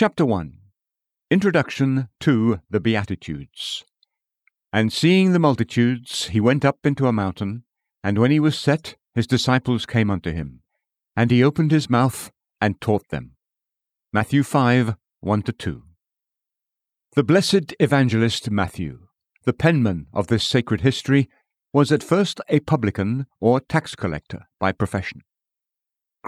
Chapter 0.00 0.24
1 0.24 0.52
Introduction 1.28 2.08
to 2.20 2.60
the 2.70 2.78
Beatitudes. 2.78 3.82
And 4.72 4.92
seeing 4.92 5.32
the 5.32 5.40
multitudes, 5.40 6.26
he 6.26 6.38
went 6.38 6.64
up 6.64 6.78
into 6.84 7.08
a 7.08 7.12
mountain, 7.12 7.64
and 8.04 8.16
when 8.16 8.30
he 8.30 8.38
was 8.38 8.56
set, 8.56 8.94
his 9.16 9.26
disciples 9.26 9.86
came 9.86 10.08
unto 10.08 10.30
him. 10.30 10.60
And 11.16 11.32
he 11.32 11.42
opened 11.42 11.72
his 11.72 11.90
mouth 11.90 12.30
and 12.60 12.80
taught 12.80 13.08
them. 13.08 13.32
Matthew 14.12 14.44
5 14.44 14.94
1 15.18 15.42
2. 15.42 15.82
The 17.16 17.24
blessed 17.24 17.74
evangelist 17.80 18.52
Matthew, 18.52 19.08
the 19.46 19.52
penman 19.52 20.06
of 20.14 20.28
this 20.28 20.44
sacred 20.44 20.82
history, 20.82 21.28
was 21.72 21.90
at 21.90 22.04
first 22.04 22.40
a 22.48 22.60
publican 22.60 23.26
or 23.40 23.58
tax 23.58 23.96
collector 23.96 24.46
by 24.60 24.70
profession. 24.70 25.22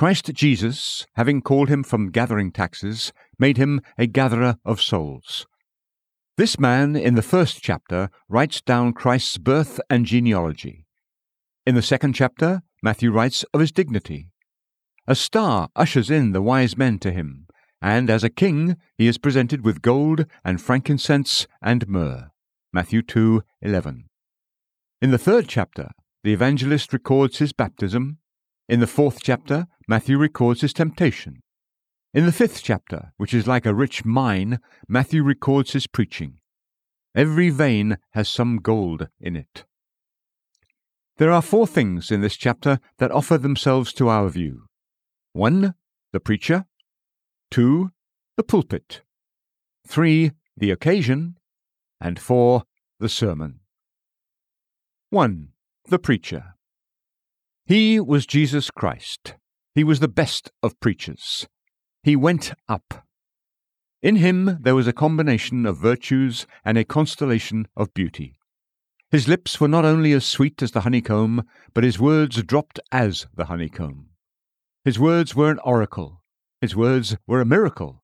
Christ 0.00 0.32
Jesus, 0.32 1.06
having 1.16 1.42
called 1.42 1.68
him 1.68 1.82
from 1.82 2.10
gathering 2.10 2.52
taxes, 2.52 3.12
made 3.38 3.58
him 3.58 3.82
a 3.98 4.06
gatherer 4.06 4.56
of 4.64 4.80
souls. 4.80 5.46
This 6.38 6.58
man, 6.58 6.96
in 6.96 7.16
the 7.16 7.22
first 7.22 7.60
chapter, 7.60 8.08
writes 8.26 8.62
down 8.62 8.94
Christ's 8.94 9.36
birth 9.36 9.78
and 9.90 10.06
genealogy. 10.06 10.86
In 11.66 11.74
the 11.74 11.82
second 11.82 12.14
chapter, 12.14 12.62
Matthew 12.82 13.12
writes 13.12 13.44
of 13.52 13.60
his 13.60 13.72
dignity. 13.72 14.30
A 15.06 15.14
star 15.14 15.68
ushers 15.76 16.10
in 16.10 16.32
the 16.32 16.40
wise 16.40 16.78
men 16.78 16.98
to 17.00 17.12
him, 17.12 17.46
and 17.82 18.08
as 18.08 18.24
a 18.24 18.30
king 18.30 18.78
he 18.96 19.06
is 19.06 19.18
presented 19.18 19.66
with 19.66 19.82
gold 19.82 20.24
and 20.42 20.62
frankincense 20.62 21.46
and 21.60 21.86
myrrh. 21.86 22.30
Matthew 22.72 23.02
2:11. 23.02 24.04
In 25.02 25.10
the 25.10 25.18
third 25.18 25.46
chapter, 25.46 25.90
the 26.24 26.32
evangelist 26.32 26.90
records 26.94 27.36
his 27.36 27.52
baptism. 27.52 28.16
In 28.70 28.78
the 28.78 28.86
fourth 28.86 29.18
chapter, 29.20 29.66
Matthew 29.88 30.16
records 30.16 30.60
his 30.60 30.72
temptation. 30.72 31.42
In 32.14 32.24
the 32.24 32.30
fifth 32.30 32.62
chapter, 32.62 33.10
which 33.16 33.34
is 33.34 33.48
like 33.48 33.66
a 33.66 33.74
rich 33.74 34.04
mine, 34.04 34.60
Matthew 34.86 35.24
records 35.24 35.72
his 35.72 35.88
preaching. 35.88 36.38
Every 37.12 37.50
vein 37.50 37.98
has 38.10 38.28
some 38.28 38.58
gold 38.58 39.08
in 39.20 39.34
it. 39.34 39.64
There 41.16 41.32
are 41.32 41.42
four 41.42 41.66
things 41.66 42.12
in 42.12 42.20
this 42.20 42.36
chapter 42.36 42.78
that 42.98 43.10
offer 43.10 43.36
themselves 43.36 43.92
to 43.94 44.08
our 44.08 44.28
view 44.28 44.66
1. 45.32 45.74
The 46.12 46.20
preacher. 46.20 46.66
2. 47.50 47.90
The 48.36 48.44
pulpit. 48.44 49.02
3. 49.88 50.30
The 50.56 50.70
occasion. 50.70 51.34
And 52.00 52.20
4. 52.20 52.62
The 53.00 53.08
sermon. 53.08 53.62
1. 55.08 55.48
The 55.88 55.98
preacher. 55.98 56.54
He 57.70 58.00
was 58.00 58.26
Jesus 58.26 58.68
Christ. 58.68 59.36
He 59.76 59.84
was 59.84 60.00
the 60.00 60.08
best 60.08 60.50
of 60.60 60.80
preachers. 60.80 61.46
He 62.02 62.16
went 62.16 62.52
up. 62.68 63.06
In 64.02 64.16
him 64.16 64.58
there 64.60 64.74
was 64.74 64.88
a 64.88 64.92
combination 64.92 65.64
of 65.66 65.76
virtues 65.76 66.48
and 66.64 66.76
a 66.76 66.84
constellation 66.84 67.68
of 67.76 67.94
beauty. 67.94 68.34
His 69.12 69.28
lips 69.28 69.60
were 69.60 69.68
not 69.68 69.84
only 69.84 70.12
as 70.12 70.24
sweet 70.24 70.60
as 70.62 70.72
the 70.72 70.80
honeycomb, 70.80 71.44
but 71.72 71.84
his 71.84 72.00
words 72.00 72.42
dropped 72.42 72.80
as 72.90 73.28
the 73.36 73.44
honeycomb. 73.44 74.08
His 74.84 74.98
words 74.98 75.36
were 75.36 75.52
an 75.52 75.60
oracle. 75.60 76.24
His 76.60 76.74
words 76.74 77.16
were 77.28 77.40
a 77.40 77.46
miracle. 77.46 78.02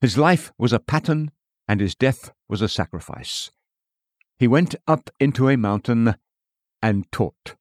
His 0.00 0.18
life 0.18 0.52
was 0.58 0.72
a 0.72 0.80
pattern, 0.80 1.30
and 1.68 1.80
his 1.80 1.94
death 1.94 2.32
was 2.48 2.60
a 2.60 2.68
sacrifice. 2.68 3.52
He 4.36 4.48
went 4.48 4.74
up 4.88 5.10
into 5.20 5.48
a 5.48 5.56
mountain 5.56 6.16
and 6.82 7.04
taught. 7.12 7.54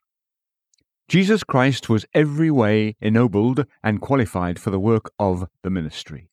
Jesus 1.07 1.43
Christ 1.43 1.87
was 1.87 2.05
every 2.13 2.49
way 2.49 2.95
ennobled 2.99 3.65
and 3.83 4.01
qualified 4.01 4.57
for 4.57 4.71
the 4.71 4.79
work 4.79 5.11
of 5.19 5.47
the 5.61 5.69
ministry. 5.69 6.31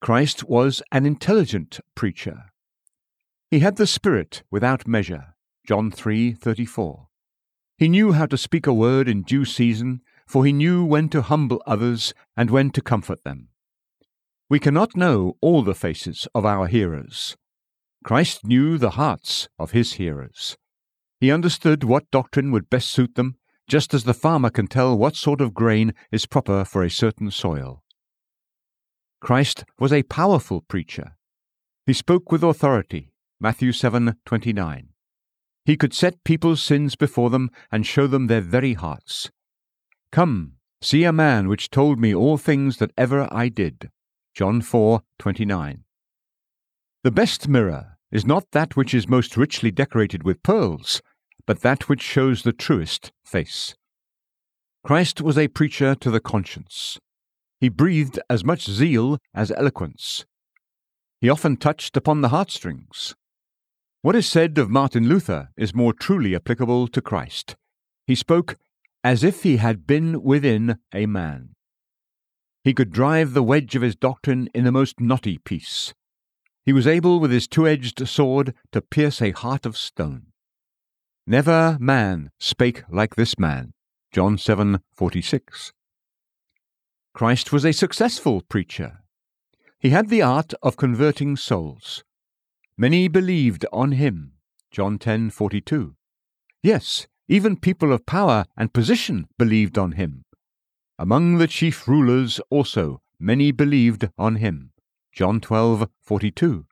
Christ 0.00 0.44
was 0.44 0.82
an 0.92 1.06
intelligent 1.06 1.80
preacher. 1.96 2.52
He 3.50 3.58
had 3.58 3.76
the 3.76 3.86
Spirit 3.86 4.44
without 4.50 4.86
measure. 4.86 5.34
John 5.66 5.90
3:34. 5.90 7.08
He 7.78 7.88
knew 7.88 8.12
how 8.12 8.26
to 8.26 8.38
speak 8.38 8.66
a 8.66 8.74
word 8.74 9.08
in 9.08 9.22
due 9.22 9.44
season, 9.44 10.02
for 10.26 10.44
he 10.44 10.52
knew 10.52 10.84
when 10.84 11.08
to 11.08 11.22
humble 11.22 11.62
others 11.66 12.14
and 12.36 12.50
when 12.50 12.70
to 12.70 12.80
comfort 12.80 13.24
them. 13.24 13.48
We 14.48 14.60
cannot 14.60 14.96
know 14.96 15.36
all 15.40 15.62
the 15.62 15.74
faces 15.74 16.28
of 16.34 16.44
our 16.44 16.68
hearers. 16.68 17.36
Christ 18.04 18.44
knew 18.44 18.78
the 18.78 18.90
hearts 18.90 19.48
of 19.58 19.72
his 19.72 19.94
hearers. 19.94 20.56
He 21.22 21.30
understood 21.30 21.84
what 21.84 22.10
doctrine 22.10 22.50
would 22.50 22.68
best 22.68 22.90
suit 22.90 23.14
them, 23.14 23.36
just 23.68 23.94
as 23.94 24.02
the 24.02 24.12
farmer 24.12 24.50
can 24.50 24.66
tell 24.66 24.98
what 24.98 25.14
sort 25.14 25.40
of 25.40 25.54
grain 25.54 25.94
is 26.10 26.26
proper 26.26 26.64
for 26.64 26.82
a 26.82 26.90
certain 26.90 27.30
soil. 27.30 27.84
Christ 29.20 29.64
was 29.78 29.92
a 29.92 30.02
powerful 30.02 30.62
preacher. 30.62 31.12
He 31.86 31.92
spoke 31.92 32.32
with 32.32 32.42
authority. 32.42 33.12
Matthew 33.38 33.70
7:29. 33.70 34.88
He 35.64 35.76
could 35.76 35.94
set 35.94 36.24
people's 36.24 36.60
sins 36.60 36.96
before 36.96 37.30
them 37.30 37.50
and 37.70 37.86
show 37.86 38.08
them 38.08 38.26
their 38.26 38.40
very 38.40 38.72
hearts. 38.72 39.30
Come, 40.10 40.54
see 40.80 41.04
a 41.04 41.12
man 41.12 41.46
which 41.46 41.70
told 41.70 42.00
me 42.00 42.12
all 42.12 42.36
things 42.36 42.78
that 42.78 42.90
ever 42.98 43.28
I 43.32 43.48
did. 43.48 43.92
John 44.34 44.60
4:29. 44.60 45.84
The 47.04 47.12
best 47.12 47.46
mirror 47.46 47.96
is 48.10 48.26
not 48.26 48.50
that 48.50 48.76
which 48.76 48.92
is 48.92 49.08
most 49.08 49.36
richly 49.36 49.70
decorated 49.70 50.24
with 50.24 50.42
pearls, 50.42 51.00
but 51.46 51.60
that 51.60 51.88
which 51.88 52.02
shows 52.02 52.42
the 52.42 52.52
truest 52.52 53.12
face. 53.24 53.74
Christ 54.84 55.20
was 55.20 55.38
a 55.38 55.48
preacher 55.48 55.94
to 55.94 56.10
the 56.10 56.20
conscience. 56.20 56.98
He 57.60 57.68
breathed 57.68 58.18
as 58.28 58.44
much 58.44 58.68
zeal 58.68 59.18
as 59.34 59.52
eloquence. 59.52 60.24
He 61.20 61.30
often 61.30 61.56
touched 61.56 61.96
upon 61.96 62.20
the 62.20 62.30
heartstrings. 62.30 63.14
What 64.02 64.16
is 64.16 64.26
said 64.26 64.58
of 64.58 64.68
Martin 64.68 65.08
Luther 65.08 65.50
is 65.56 65.72
more 65.72 65.92
truly 65.92 66.34
applicable 66.34 66.88
to 66.88 67.00
Christ. 67.00 67.54
He 68.04 68.16
spoke 68.16 68.56
as 69.04 69.22
if 69.22 69.44
he 69.44 69.58
had 69.58 69.86
been 69.86 70.22
within 70.22 70.78
a 70.92 71.06
man. 71.06 71.50
He 72.64 72.74
could 72.74 72.90
drive 72.90 73.32
the 73.32 73.42
wedge 73.42 73.76
of 73.76 73.82
his 73.82 73.94
doctrine 73.94 74.48
in 74.54 74.64
the 74.64 74.72
most 74.72 75.00
knotty 75.00 75.38
piece. 75.38 75.94
He 76.64 76.72
was 76.72 76.86
able 76.86 77.20
with 77.20 77.30
his 77.30 77.46
two 77.46 77.66
edged 77.66 78.06
sword 78.08 78.54
to 78.72 78.80
pierce 78.80 79.22
a 79.22 79.30
heart 79.30 79.66
of 79.66 79.76
stone. 79.76 80.31
Never 81.26 81.76
man 81.78 82.30
spake 82.40 82.82
like 82.90 83.14
this 83.14 83.38
man. 83.38 83.74
John 84.10 84.36
7:46. 84.36 85.72
Christ 87.14 87.52
was 87.52 87.64
a 87.64 87.72
successful 87.72 88.40
preacher. 88.42 89.04
He 89.78 89.90
had 89.90 90.08
the 90.08 90.22
art 90.22 90.52
of 90.62 90.76
converting 90.76 91.36
souls. 91.36 92.02
Many 92.76 93.06
believed 93.06 93.64
on 93.72 93.92
him. 93.92 94.32
John 94.72 94.98
10:42. 94.98 95.94
Yes, 96.60 97.06
even 97.28 97.56
people 97.56 97.92
of 97.92 98.04
power 98.04 98.44
and 98.56 98.72
position 98.72 99.28
believed 99.38 99.78
on 99.78 99.92
him. 99.92 100.24
Among 100.98 101.38
the 101.38 101.46
chief 101.46 101.86
rulers 101.86 102.40
also 102.50 103.00
many 103.20 103.52
believed 103.52 104.08
on 104.18 104.36
him. 104.36 104.72
John 105.12 105.40
12:42. 105.40 106.66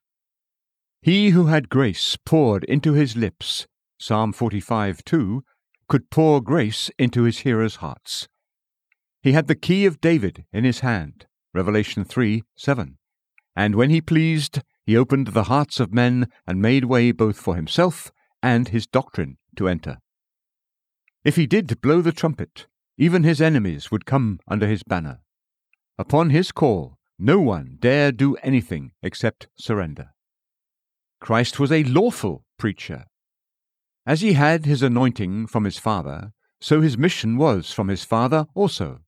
He 1.03 1.31
who 1.31 1.47
had 1.47 1.69
grace 1.69 2.17
poured 2.25 2.65
into 2.65 2.95
his 2.95 3.17
lips 3.17 3.67
Psalm 4.03 4.33
45 4.33 5.05
2, 5.05 5.45
could 5.87 6.09
pour 6.09 6.41
grace 6.41 6.91
into 6.99 7.25
his 7.25 7.41
hearers' 7.41 7.77
hearts. 7.77 8.29
He 9.23 9.33
had 9.33 9.47
the 9.47 9.55
key 9.55 9.85
of 9.85 10.01
David 10.01 10.47
in 10.55 10.65
his 10.65 10.81
hand, 10.81 11.27
Revelation 11.53 12.05
3 12.05 12.43
7. 12.57 12.97
And 13.55 13.75
when 13.75 13.91
he 13.91 14.01
pleased, 14.01 14.63
he 14.87 14.97
opened 14.97 15.29
the 15.29 15.45
hearts 15.45 15.81
of 15.81 15.93
men 15.93 16.29
and 16.47 16.63
made 16.63 16.87
way 16.87 17.13
both 17.13 17.39
for 17.39 17.57
himself 17.57 18.11
and 18.43 18.69
his 18.69 18.87
doctrine 18.87 19.37
to 19.57 19.69
enter. 19.69 19.99
If 21.23 21.37
he 21.37 21.47
did 21.47 21.83
blow 21.83 22.01
the 22.01 22.11
trumpet, 22.11 22.69
even 22.97 23.23
his 23.23 23.43
enemies 23.43 23.91
would 23.91 24.07
come 24.07 24.41
under 24.49 24.67
his 24.67 24.83
banner. 24.83 25.21
Upon 25.99 26.31
his 26.31 26.53
call, 26.53 26.97
no 27.19 27.39
one 27.39 27.77
dare 27.79 28.13
do 28.13 28.37
anything 28.37 28.93
except 29.03 29.49
surrender. 29.59 30.15
Christ 31.21 31.61
was 31.61 31.71
a 31.71 31.85
lawful 31.85 32.47
preacher. 32.57 33.05
As 34.11 34.23
he 34.23 34.33
had 34.33 34.67
his 34.67 34.83
anointing 34.83 35.47
from 35.47 35.63
his 35.63 35.79
Father, 35.79 36.33
so 36.61 36.81
his 36.81 36.99
mission 36.99 37.37
was 37.37 37.71
from 37.71 37.87
his 37.87 38.03
Father 38.03 38.49
also. 38.57 39.03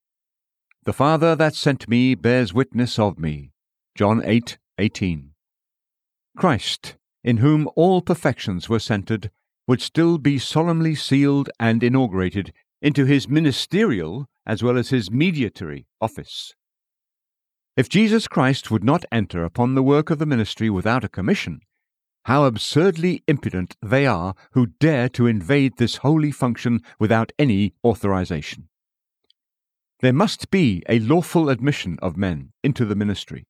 The 0.85 0.93
Father 0.93 1.35
that 1.35 1.57
sent 1.57 1.89
me 1.89 2.15
bears 2.15 2.55
witness 2.55 3.01
of 3.01 3.19
me. 3.19 3.51
John 3.97 4.21
8:18. 4.21 4.59
8, 4.79 5.31
Christ, 6.37 6.97
in 7.25 7.39
whom 7.39 7.69
all 7.75 8.01
perfections 8.01 8.69
were 8.69 8.79
centered, 8.79 9.33
would 9.67 9.83
still 9.83 10.19
be 10.19 10.39
solemnly 10.39 10.95
sealed 10.95 11.51
and 11.59 11.83
inaugurated 11.83 12.53
into 12.81 13.05
his 13.05 13.29
ministerial 13.29 14.29
as 14.47 14.63
well 14.63 14.79
as 14.79 14.91
his 14.91 15.11
mediatory 15.11 15.89
office. 16.01 16.55
If 17.77 17.89
Jesus 17.89 18.29
Christ 18.29 18.71
would 18.71 18.85
not 18.85 19.05
enter 19.11 19.43
upon 19.45 19.75
the 19.75 19.83
work 19.83 20.11
of 20.11 20.21
the 20.21 20.27
ministry 20.27 20.71
without 20.71 21.03
a 21.03 21.09
commission, 21.09 21.63
how 22.25 22.45
absurdly 22.45 23.23
impudent 23.27 23.77
they 23.83 24.07
are 24.07 24.35
who 24.53 24.67
dare 24.67 25.09
to 25.11 25.27
invade 25.27 25.77
this 25.77 25.97
holy 25.97 26.31
function 26.31 26.81
without 26.99 27.33
any 27.39 27.75
authorization. 27.85 28.69
There 30.01 30.13
must 30.13 30.51
be 30.51 30.83
a 30.89 30.99
lawful 30.99 31.49
admission 31.49 31.99
of 32.03 32.17
men 32.17 32.53
into 32.63 32.85
the 32.85 32.97
ministry. 32.97 33.47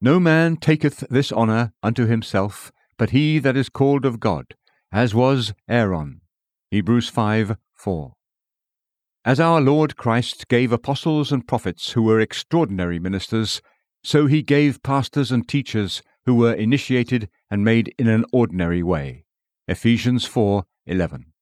No 0.00 0.18
man 0.20 0.56
taketh 0.56 1.04
this 1.08 1.32
honour 1.32 1.72
unto 1.82 2.06
himself, 2.06 2.72
but 2.98 3.10
he 3.10 3.38
that 3.38 3.56
is 3.56 3.68
called 3.68 4.04
of 4.04 4.20
God, 4.20 4.54
as 4.92 5.14
was 5.14 5.54
Aaron. 5.68 6.20
Hebrews 6.70 7.08
5 7.08 7.56
4. 7.72 8.12
As 9.24 9.40
our 9.40 9.60
Lord 9.60 9.96
Christ 9.96 10.48
gave 10.48 10.72
apostles 10.72 11.32
and 11.32 11.46
prophets 11.46 11.92
who 11.92 12.02
were 12.02 12.20
extraordinary 12.20 12.98
ministers, 12.98 13.62
so 14.02 14.26
he 14.26 14.42
gave 14.42 14.82
pastors 14.82 15.32
and 15.32 15.48
teachers 15.48 16.02
who 16.26 16.34
were 16.34 16.52
initiated 16.52 17.28
and 17.50 17.64
made 17.64 17.94
in 17.98 18.08
an 18.08 18.24
ordinary 18.32 18.82
way. 18.82 19.24
Ephesians 19.68 20.26
4:11. 20.26 21.32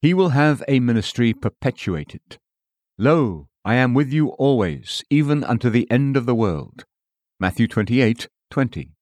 He 0.00 0.14
will 0.14 0.30
have 0.30 0.62
a 0.68 0.80
ministry 0.80 1.32
perpetuated. 1.32 2.38
Lo, 2.98 3.48
I 3.64 3.74
am 3.74 3.94
with 3.94 4.12
you 4.12 4.28
always, 4.28 5.02
even 5.10 5.42
unto 5.42 5.70
the 5.70 5.90
end 5.90 6.16
of 6.16 6.26
the 6.26 6.34
world. 6.34 6.84
Matthew 7.40 7.66
28:20. 7.66 8.92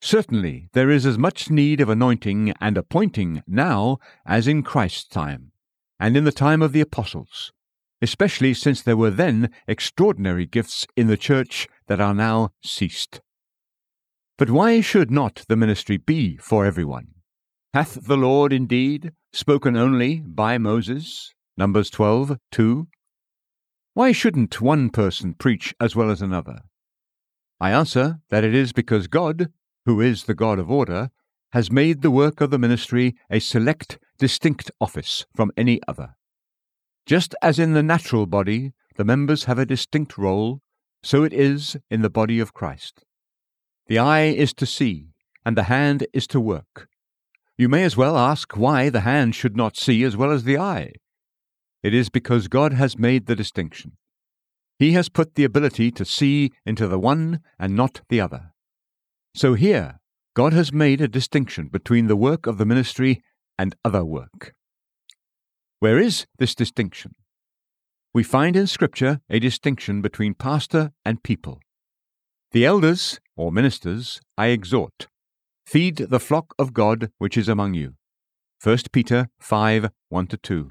Certainly, 0.00 0.68
there 0.72 0.90
is 0.90 1.04
as 1.04 1.18
much 1.18 1.50
need 1.50 1.80
of 1.80 1.88
anointing 1.88 2.54
and 2.60 2.78
appointing 2.78 3.42
now 3.46 3.98
as 4.24 4.46
in 4.46 4.62
Christ's 4.62 5.08
time 5.08 5.52
and 5.98 6.16
in 6.16 6.24
the 6.24 6.32
time 6.32 6.62
of 6.62 6.72
the 6.72 6.80
apostles, 6.80 7.52
especially 8.00 8.54
since 8.54 8.80
there 8.80 8.96
were 8.96 9.10
then 9.10 9.50
extraordinary 9.66 10.46
gifts 10.46 10.86
in 10.96 11.08
the 11.08 11.16
church 11.16 11.66
that 11.88 12.00
are 12.00 12.14
now 12.14 12.52
ceased. 12.62 13.20
But 14.38 14.50
why 14.50 14.80
should 14.80 15.10
not 15.10 15.44
the 15.48 15.56
ministry 15.56 15.96
be 15.96 16.36
for 16.36 16.64
everyone? 16.64 17.08
Hath 17.74 18.06
the 18.06 18.16
Lord 18.16 18.52
indeed 18.52 19.10
spoken 19.32 19.76
only 19.76 20.20
by 20.20 20.58
Moses? 20.58 21.34
Numbers 21.56 21.90
12, 21.90 22.38
2. 22.52 22.86
Why 23.94 24.12
shouldn't 24.12 24.60
one 24.60 24.90
person 24.90 25.34
preach 25.34 25.74
as 25.80 25.96
well 25.96 26.08
as 26.08 26.22
another? 26.22 26.60
I 27.58 27.72
answer 27.72 28.20
that 28.30 28.44
it 28.44 28.54
is 28.54 28.72
because 28.72 29.08
God, 29.08 29.48
who 29.86 30.00
is 30.00 30.24
the 30.24 30.36
God 30.36 30.60
of 30.60 30.70
order, 30.70 31.10
has 31.50 31.72
made 31.72 32.02
the 32.02 32.10
work 32.12 32.40
of 32.40 32.50
the 32.50 32.60
ministry 32.60 33.16
a 33.28 33.40
select, 33.40 33.98
distinct 34.20 34.70
office 34.80 35.26
from 35.34 35.50
any 35.56 35.80
other. 35.88 36.14
Just 37.06 37.34
as 37.42 37.58
in 37.58 37.72
the 37.72 37.82
natural 37.82 38.26
body 38.26 38.70
the 38.94 39.04
members 39.04 39.44
have 39.44 39.58
a 39.58 39.66
distinct 39.66 40.16
role, 40.16 40.60
so 41.02 41.24
it 41.24 41.32
is 41.32 41.76
in 41.90 42.02
the 42.02 42.10
body 42.10 42.38
of 42.38 42.54
Christ. 42.54 43.04
The 43.88 43.98
eye 43.98 44.24
is 44.24 44.52
to 44.54 44.66
see, 44.66 45.08
and 45.44 45.56
the 45.56 45.64
hand 45.64 46.06
is 46.12 46.26
to 46.28 46.40
work. 46.40 46.88
You 47.56 47.68
may 47.68 47.84
as 47.84 47.96
well 47.96 48.16
ask 48.16 48.56
why 48.56 48.90
the 48.90 49.00
hand 49.00 49.34
should 49.34 49.56
not 49.56 49.76
see 49.76 50.04
as 50.04 50.16
well 50.16 50.30
as 50.30 50.44
the 50.44 50.58
eye. 50.58 50.92
It 51.82 51.94
is 51.94 52.10
because 52.10 52.48
God 52.48 52.74
has 52.74 52.98
made 52.98 53.26
the 53.26 53.34
distinction. 53.34 53.92
He 54.78 54.92
has 54.92 55.08
put 55.08 55.34
the 55.34 55.44
ability 55.44 55.90
to 55.92 56.04
see 56.04 56.52
into 56.66 56.86
the 56.86 56.98
one 56.98 57.40
and 57.58 57.74
not 57.74 58.02
the 58.08 58.20
other. 58.20 58.52
So 59.34 59.54
here, 59.54 60.00
God 60.34 60.52
has 60.52 60.72
made 60.72 61.00
a 61.00 61.08
distinction 61.08 61.68
between 61.68 62.06
the 62.06 62.16
work 62.16 62.46
of 62.46 62.58
the 62.58 62.66
ministry 62.66 63.22
and 63.58 63.74
other 63.84 64.04
work. 64.04 64.54
Where 65.80 65.98
is 65.98 66.26
this 66.38 66.54
distinction? 66.54 67.14
We 68.12 68.22
find 68.22 68.54
in 68.54 68.66
Scripture 68.66 69.20
a 69.30 69.38
distinction 69.38 70.02
between 70.02 70.34
pastor 70.34 70.92
and 71.04 71.22
people. 71.22 71.60
The 72.52 72.64
elders, 72.64 73.20
or 73.36 73.52
ministers, 73.52 74.22
I 74.38 74.46
exhort, 74.46 75.08
feed 75.66 75.96
the 75.96 76.18
flock 76.18 76.54
of 76.58 76.72
God 76.72 77.10
which 77.18 77.36
is 77.36 77.46
among 77.46 77.74
you. 77.74 77.96
1 78.62 78.78
Peter 78.90 79.28
5 79.38 79.90
1 80.08 80.26
2. 80.26 80.70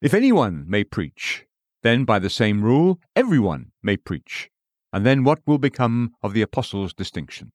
If 0.00 0.14
anyone 0.14 0.64
may 0.66 0.82
preach, 0.82 1.44
then 1.82 2.06
by 2.06 2.18
the 2.18 2.30
same 2.30 2.64
rule 2.64 2.98
everyone 3.14 3.72
may 3.82 3.98
preach. 3.98 4.48
And 4.94 5.04
then 5.04 5.24
what 5.24 5.40
will 5.46 5.58
become 5.58 6.12
of 6.22 6.32
the 6.32 6.40
apostles' 6.40 6.94
distinction? 6.94 7.52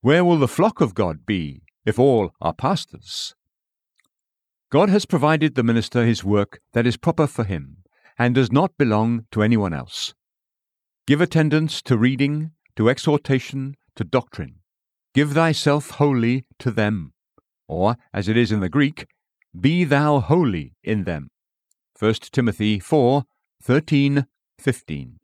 Where 0.00 0.24
will 0.24 0.38
the 0.38 0.46
flock 0.46 0.80
of 0.80 0.94
God 0.94 1.26
be 1.26 1.62
if 1.84 1.98
all 1.98 2.30
are 2.40 2.54
pastors? 2.54 3.34
God 4.70 4.88
has 4.88 5.04
provided 5.04 5.56
the 5.56 5.64
minister 5.64 6.06
his 6.06 6.22
work 6.22 6.60
that 6.74 6.86
is 6.86 6.96
proper 6.96 7.26
for 7.26 7.42
him 7.42 7.78
and 8.16 8.36
does 8.36 8.52
not 8.52 8.78
belong 8.78 9.26
to 9.32 9.42
anyone 9.42 9.74
else. 9.74 10.14
Give 11.06 11.20
attendance 11.20 11.82
to 11.82 11.98
reading, 11.98 12.52
to 12.76 12.88
exhortation, 12.88 13.76
to 13.94 14.04
doctrine. 14.04 14.60
Give 15.12 15.32
thyself 15.32 15.90
wholly 15.90 16.46
to 16.60 16.70
them. 16.70 17.12
Or, 17.68 17.96
as 18.14 18.26
it 18.26 18.38
is 18.38 18.50
in 18.50 18.60
the 18.60 18.70
Greek, 18.70 19.06
be 19.58 19.84
thou 19.84 20.20
holy 20.20 20.76
in 20.82 21.04
them. 21.04 21.28
1 21.98 22.14
Timothy 22.32 22.80
4 22.80 23.24
13 23.62 24.26
15. 24.58 25.18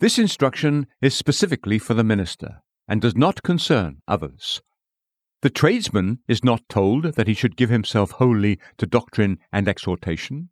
This 0.00 0.18
instruction 0.18 0.86
is 1.02 1.14
specifically 1.14 1.78
for 1.78 1.92
the 1.92 2.02
minister 2.02 2.62
and 2.88 3.02
does 3.02 3.14
not 3.14 3.42
concern 3.42 3.98
others. 4.08 4.62
The 5.42 5.50
tradesman 5.50 6.20
is 6.26 6.42
not 6.42 6.68
told 6.70 7.14
that 7.14 7.28
he 7.28 7.34
should 7.34 7.56
give 7.56 7.68
himself 7.68 8.12
wholly 8.12 8.58
to 8.78 8.86
doctrine 8.86 9.38
and 9.52 9.68
exhortation. 9.68 10.48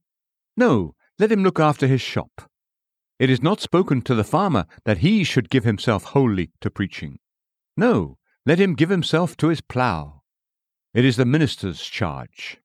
No, 0.58 0.94
let 1.18 1.32
him 1.32 1.42
look 1.42 1.58
after 1.58 1.86
his 1.86 2.02
shop. 2.02 2.50
It 3.20 3.28
is 3.28 3.42
not 3.42 3.60
spoken 3.60 4.00
to 4.02 4.14
the 4.14 4.24
farmer 4.24 4.64
that 4.84 4.98
he 4.98 5.24
should 5.24 5.50
give 5.50 5.64
himself 5.64 6.04
wholly 6.04 6.52
to 6.62 6.70
preaching. 6.70 7.18
No, 7.76 8.16
let 8.46 8.58
him 8.58 8.74
give 8.74 8.88
himself 8.88 9.36
to 9.36 9.48
his 9.48 9.60
plough. 9.60 10.22
It 10.94 11.04
is 11.04 11.16
the 11.16 11.26
minister's 11.26 11.82
charge. 11.82 12.56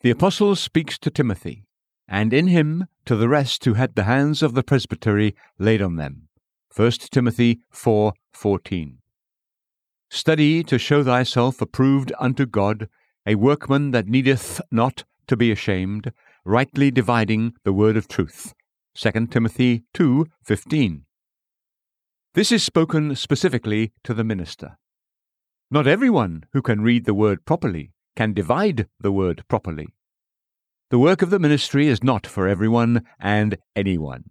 The 0.00 0.10
apostle 0.10 0.56
speaks 0.56 0.98
to 0.98 1.08
Timothy, 1.10 1.68
and 2.08 2.32
in 2.32 2.48
him 2.48 2.88
to 3.04 3.14
the 3.14 3.28
rest 3.28 3.64
who 3.64 3.74
had 3.74 3.94
the 3.94 4.10
hands 4.10 4.42
of 4.42 4.54
the 4.54 4.64
presbytery 4.64 5.36
laid 5.56 5.80
on 5.80 5.94
them. 5.94 6.26
1 6.74 6.90
Timothy 7.12 7.60
4:14. 7.72 8.98
Study 10.10 10.64
to 10.64 10.78
show 10.80 11.04
thyself 11.04 11.62
approved 11.62 12.12
unto 12.18 12.44
God, 12.44 12.88
a 13.24 13.36
workman 13.36 13.92
that 13.92 14.08
needeth 14.08 14.60
not 14.72 15.04
to 15.28 15.36
be 15.36 15.52
ashamed, 15.52 16.12
rightly 16.44 16.90
dividing 16.90 17.54
the 17.62 17.72
word 17.72 17.96
of 17.96 18.08
truth. 18.08 18.52
2 18.94 19.28
Timothy 19.28 19.84
2:15. 19.94 21.04
This 22.34 22.50
is 22.50 22.64
spoken 22.64 23.14
specifically 23.14 23.92
to 24.02 24.12
the 24.12 24.24
minister. 24.24 24.78
Not 25.70 25.86
everyone 25.86 26.44
who 26.52 26.60
can 26.60 26.82
read 26.82 27.04
the 27.04 27.14
word 27.14 27.44
properly 27.44 27.92
can 28.16 28.34
divide 28.34 28.88
the 28.98 29.12
word 29.12 29.44
properly. 29.48 29.94
The 30.90 30.98
work 30.98 31.22
of 31.22 31.30
the 31.30 31.38
ministry 31.38 31.86
is 31.86 32.02
not 32.02 32.26
for 32.26 32.48
everyone 32.48 33.06
and 33.20 33.58
anyone. 33.76 34.24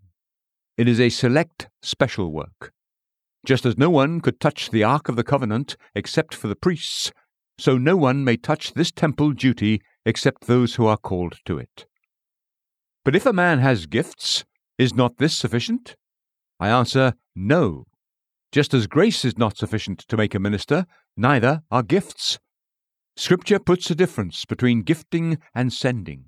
It 0.77 0.89
is 0.89 0.99
a 0.99 1.09
select, 1.09 1.69
special 1.81 2.31
work. 2.31 2.73
Just 3.45 3.65
as 3.65 3.77
no 3.77 3.89
one 3.89 4.19
could 4.19 4.41
touch 4.41 4.69
the 4.69 4.83
Ark 4.83 5.07
of 5.07 5.15
the 5.15 5.23
Covenant 5.23 5.77
except 5.95 6.35
for 6.35 6.49
the 6.49 6.55
priests, 6.57 7.13
so 7.57 7.77
no 7.77 7.95
one 7.95 8.25
may 8.25 8.35
touch 8.35 8.73
this 8.73 8.91
temple 8.91 9.31
duty 9.31 9.81
except 10.05 10.47
those 10.47 10.75
who 10.75 10.85
are 10.85 10.97
called 10.97 11.37
to 11.45 11.57
it. 11.57 11.85
But 13.05 13.15
if 13.15 13.25
a 13.25 13.33
man 13.33 13.59
has 13.59 13.85
gifts, 13.85 14.43
is 14.79 14.95
not 14.95 15.17
this 15.17 15.37
sufficient? 15.37 15.95
I 16.59 16.69
answer, 16.69 17.13
no. 17.35 17.85
Just 18.51 18.73
as 18.73 18.87
grace 18.87 19.23
is 19.23 19.37
not 19.37 19.57
sufficient 19.57 19.99
to 20.07 20.17
make 20.17 20.33
a 20.33 20.39
minister, 20.39 20.87
neither 21.15 21.61
are 21.69 21.83
gifts. 21.83 22.39
Scripture 23.15 23.59
puts 23.59 23.91
a 23.91 23.95
difference 23.95 24.45
between 24.45 24.81
gifting 24.81 25.37
and 25.53 25.71
sending. 25.71 26.25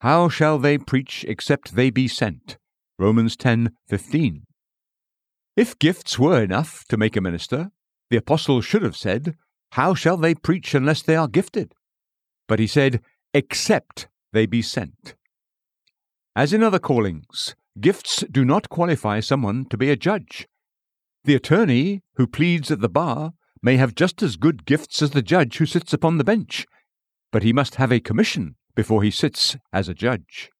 How 0.00 0.28
shall 0.28 0.58
they 0.58 0.78
preach 0.78 1.24
except 1.28 1.74
they 1.74 1.90
be 1.90 2.06
sent? 2.06 2.56
Romans 2.98 3.36
10:15. 3.36 4.44
If 5.56 5.78
gifts 5.78 6.18
were 6.18 6.42
enough 6.42 6.84
to 6.88 6.96
make 6.96 7.16
a 7.16 7.20
minister, 7.20 7.70
the 8.10 8.16
apostle 8.16 8.60
should 8.60 8.82
have 8.82 8.96
said, 8.96 9.36
How 9.72 9.94
shall 9.94 10.16
they 10.16 10.34
preach 10.34 10.74
unless 10.74 11.02
they 11.02 11.16
are 11.16 11.28
gifted? 11.28 11.74
But 12.46 12.60
he 12.60 12.68
said, 12.68 13.02
Except 13.32 14.08
they 14.32 14.46
be 14.46 14.62
sent. 14.62 15.16
As 16.36 16.52
in 16.52 16.62
other 16.62 16.78
callings, 16.78 17.54
gifts 17.80 18.24
do 18.30 18.44
not 18.44 18.68
qualify 18.68 19.20
someone 19.20 19.66
to 19.66 19.76
be 19.76 19.90
a 19.90 19.96
judge. 19.96 20.46
The 21.24 21.34
attorney 21.34 22.02
who 22.16 22.26
pleads 22.26 22.70
at 22.70 22.80
the 22.80 22.88
bar 22.88 23.32
may 23.62 23.76
have 23.76 23.94
just 23.94 24.22
as 24.22 24.36
good 24.36 24.66
gifts 24.66 25.00
as 25.02 25.10
the 25.10 25.22
judge 25.22 25.56
who 25.56 25.66
sits 25.66 25.92
upon 25.92 26.18
the 26.18 26.24
bench, 26.24 26.66
but 27.32 27.42
he 27.42 27.52
must 27.52 27.76
have 27.76 27.90
a 27.90 28.00
commission 28.00 28.56
before 28.74 29.02
he 29.02 29.10
sits 29.10 29.56
as 29.72 29.88
a 29.88 29.94
judge. 29.94 30.50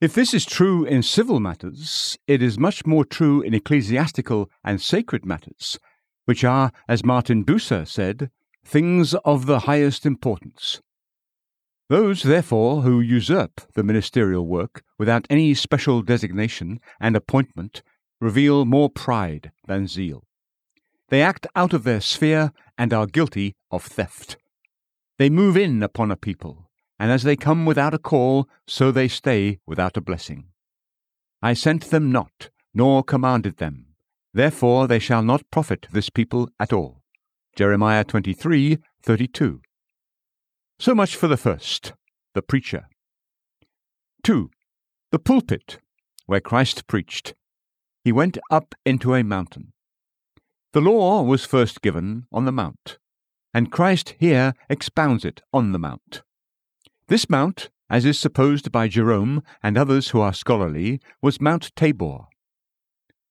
If 0.00 0.14
this 0.14 0.34
is 0.34 0.44
true 0.44 0.84
in 0.84 1.02
civil 1.02 1.40
matters, 1.40 2.18
it 2.26 2.42
is 2.42 2.58
much 2.58 2.84
more 2.84 3.04
true 3.04 3.40
in 3.40 3.54
ecclesiastical 3.54 4.50
and 4.64 4.80
sacred 4.80 5.24
matters, 5.24 5.78
which 6.26 6.44
are, 6.44 6.72
as 6.88 7.04
Martin 7.04 7.44
Bucer 7.44 7.86
said, 7.86 8.30
things 8.64 9.14
of 9.24 9.46
the 9.46 9.60
highest 9.60 10.04
importance. 10.04 10.80
Those, 11.88 12.22
therefore, 12.22 12.82
who 12.82 13.00
usurp 13.00 13.60
the 13.74 13.84
ministerial 13.84 14.46
work 14.46 14.82
without 14.98 15.26
any 15.30 15.54
special 15.54 16.02
designation 16.02 16.80
and 17.00 17.14
appointment 17.14 17.82
reveal 18.20 18.64
more 18.64 18.90
pride 18.90 19.52
than 19.66 19.86
zeal. 19.86 20.24
They 21.08 21.22
act 21.22 21.46
out 21.54 21.72
of 21.72 21.84
their 21.84 22.00
sphere 22.00 22.52
and 22.76 22.92
are 22.92 23.06
guilty 23.06 23.54
of 23.70 23.84
theft. 23.84 24.36
They 25.18 25.30
move 25.30 25.56
in 25.56 25.82
upon 25.82 26.10
a 26.10 26.16
people 26.16 26.66
and 26.98 27.10
as 27.10 27.22
they 27.22 27.36
come 27.36 27.66
without 27.66 27.94
a 27.94 27.98
call, 27.98 28.48
so 28.66 28.90
they 28.90 29.08
stay 29.08 29.58
without 29.66 29.96
a 29.96 30.00
blessing. 30.00 30.46
I 31.42 31.52
sent 31.52 31.90
them 31.90 32.10
not, 32.10 32.50
nor 32.74 33.02
commanded 33.02 33.58
them. 33.58 33.86
Therefore 34.32 34.86
they 34.86 34.98
shall 34.98 35.22
not 35.22 35.50
profit 35.50 35.86
this 35.92 36.10
people 36.10 36.48
at 36.58 36.72
all. 36.72 37.02
Jeremiah 37.54 38.04
23 38.04 38.78
32. 39.02 39.60
So 40.78 40.94
much 40.94 41.16
for 41.16 41.26
the 41.26 41.38
first, 41.38 41.94
the 42.34 42.42
preacher. 42.42 42.88
2. 44.24 44.50
The 45.10 45.18
pulpit, 45.18 45.78
where 46.26 46.40
Christ 46.40 46.86
preached. 46.86 47.34
He 48.04 48.12
went 48.12 48.36
up 48.50 48.74
into 48.84 49.14
a 49.14 49.24
mountain. 49.24 49.72
The 50.74 50.82
law 50.82 51.22
was 51.22 51.46
first 51.46 51.80
given 51.80 52.26
on 52.30 52.44
the 52.44 52.52
mount, 52.52 52.98
and 53.54 53.72
Christ 53.72 54.16
here 54.18 54.52
expounds 54.68 55.24
it 55.24 55.40
on 55.50 55.72
the 55.72 55.78
mount. 55.78 56.22
This 57.08 57.30
mount, 57.30 57.70
as 57.88 58.04
is 58.04 58.18
supposed 58.18 58.70
by 58.70 58.86
Jerome 58.86 59.42
and 59.62 59.78
others 59.78 60.10
who 60.10 60.20
are 60.20 60.34
scholarly, 60.34 61.00
was 61.22 61.40
Mount 61.40 61.74
Tabor. 61.74 62.26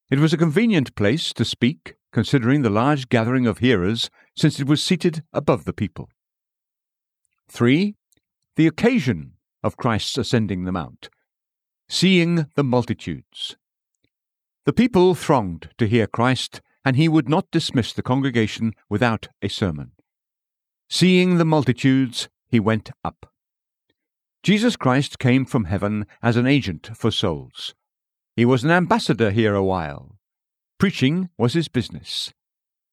It 0.09 0.17
was 0.17 0.33
a 0.33 0.37
convenient 0.37 0.95
place 0.95 1.31
to 1.33 1.45
speak, 1.45 1.93
considering 2.11 2.63
the 2.63 2.71
large 2.71 3.07
gathering 3.09 3.45
of 3.45 3.59
hearers, 3.59 4.09
since 4.35 4.59
it 4.59 4.67
was 4.67 4.83
seated 4.83 5.23
above 5.31 5.65
the 5.65 5.73
people. 5.73 6.09
3. 7.49 7.95
The 8.55 8.67
occasion 8.67 9.33
of 9.63 9.77
Christ's 9.77 10.17
ascending 10.17 10.65
the 10.65 10.71
mount. 10.71 11.09
Seeing 11.87 12.47
the 12.55 12.63
multitudes. 12.63 13.55
The 14.65 14.73
people 14.73 15.13
thronged 15.13 15.69
to 15.77 15.87
hear 15.87 16.07
Christ 16.07 16.61
and 16.83 16.95
he 16.95 17.07
would 17.07 17.29
not 17.29 17.51
dismiss 17.51 17.93
the 17.93 18.03
congregation 18.03 18.73
without 18.89 19.27
a 19.41 19.47
sermon. 19.47 19.91
Seeing 20.89 21.37
the 21.37 21.45
multitudes, 21.45 22.29
he 22.47 22.59
went 22.59 22.91
up. 23.03 23.31
Jesus 24.43 24.75
Christ 24.75 25.17
came 25.17 25.45
from 25.45 25.65
heaven 25.65 26.05
as 26.21 26.37
an 26.37 26.45
agent 26.45 26.91
for 26.93 27.09
souls. 27.09 27.73
He 28.35 28.45
was 28.45 28.63
an 28.63 28.69
ambassador 28.69 29.31
here 29.31 29.55
a 29.55 29.63
while. 29.63 30.19
Preaching 30.77 31.29
was 31.37 31.53
his 31.53 31.67
business. 31.67 32.33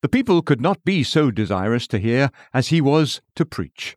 The 0.00 0.08
people 0.08 0.40
could 0.40 0.60
not 0.60 0.84
be 0.84 1.02
so 1.02 1.30
desirous 1.30 1.86
to 1.88 1.98
hear 1.98 2.30
as 2.54 2.68
he 2.68 2.80
was 2.80 3.20
to 3.36 3.44
preach. 3.44 3.96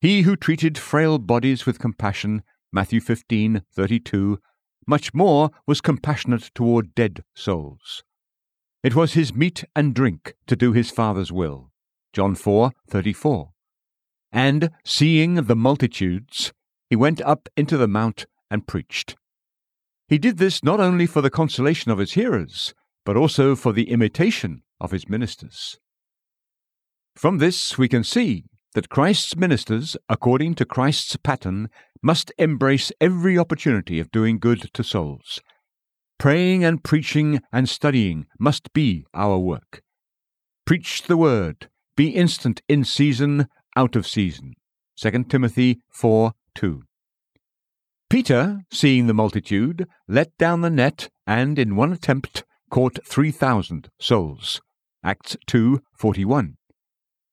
He 0.00 0.22
who 0.22 0.36
treated 0.36 0.76
frail 0.76 1.18
bodies 1.18 1.64
with 1.64 1.78
compassion, 1.78 2.42
Matthew 2.72 3.00
15:32, 3.00 4.38
much 4.86 5.14
more 5.14 5.50
was 5.66 5.80
compassionate 5.80 6.50
toward 6.54 6.94
dead 6.94 7.24
souls. 7.34 8.04
It 8.82 8.94
was 8.94 9.14
his 9.14 9.34
meat 9.34 9.64
and 9.74 9.94
drink 9.94 10.34
to 10.46 10.54
do 10.54 10.72
his 10.72 10.90
Father's 10.90 11.32
will. 11.32 11.72
John 12.12 12.34
4:34. 12.34 13.52
And 14.30 14.70
seeing 14.84 15.34
the 15.34 15.56
multitudes, 15.56 16.52
he 16.90 16.96
went 16.96 17.20
up 17.22 17.48
into 17.56 17.76
the 17.76 17.88
mount 17.88 18.26
and 18.50 18.66
preached. 18.66 19.16
He 20.08 20.18
did 20.18 20.36
this 20.36 20.62
not 20.62 20.78
only 20.78 21.06
for 21.06 21.20
the 21.20 21.30
consolation 21.30 21.90
of 21.90 21.98
his 21.98 22.12
hearers, 22.12 22.74
but 23.04 23.16
also 23.16 23.56
for 23.56 23.72
the 23.72 23.90
imitation 23.90 24.62
of 24.78 24.90
his 24.90 25.08
ministers. 25.08 25.78
From 27.16 27.38
this 27.38 27.78
we 27.78 27.88
can 27.88 28.04
see 28.04 28.44
that 28.76 28.88
Christ's 28.88 29.36
ministers, 29.36 29.96
according 30.08 30.54
to 30.54 30.64
Christ's 30.64 31.16
pattern, 31.16 31.70
must 32.02 32.30
embrace 32.38 32.92
every 33.00 33.36
opportunity 33.36 33.98
of 33.98 34.12
doing 34.12 34.38
good 34.38 34.70
to 34.74 34.84
souls, 34.84 35.40
Praying 36.18 36.64
and 36.64 36.82
preaching 36.82 37.40
and 37.52 37.68
studying 37.68 38.26
must 38.38 38.72
be 38.72 39.04
our 39.12 39.38
work. 39.38 39.82
Preach 40.64 41.02
the 41.02 41.16
word. 41.16 41.68
Be 41.94 42.08
instant 42.08 42.62
in 42.68 42.84
season, 42.84 43.48
out 43.76 43.96
of 43.96 44.06
season. 44.06 44.54
2 44.98 45.24
Timothy 45.24 45.80
4 45.90 46.32
2. 46.54 46.82
Peter, 48.08 48.60
seeing 48.72 49.06
the 49.06 49.14
multitude, 49.14 49.86
let 50.08 50.36
down 50.38 50.62
the 50.62 50.70
net 50.70 51.10
and 51.26 51.58
in 51.58 51.76
one 51.76 51.92
attempt 51.92 52.44
caught 52.70 52.98
3,000 53.04 53.88
souls. 54.00 54.60
Acts 55.04 55.36
2:41. 55.46 56.56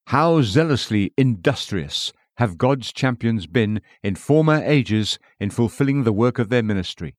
How 0.07 0.41
zealously 0.41 1.13
industrious 1.17 2.13
have 2.37 2.57
God's 2.57 2.91
champions 2.91 3.47
been 3.47 3.81
in 4.01 4.15
former 4.15 4.61
ages 4.63 5.19
in 5.39 5.49
fulfilling 5.49 6.03
the 6.03 6.13
work 6.13 6.39
of 6.39 6.49
their 6.49 6.63
ministry 6.63 7.15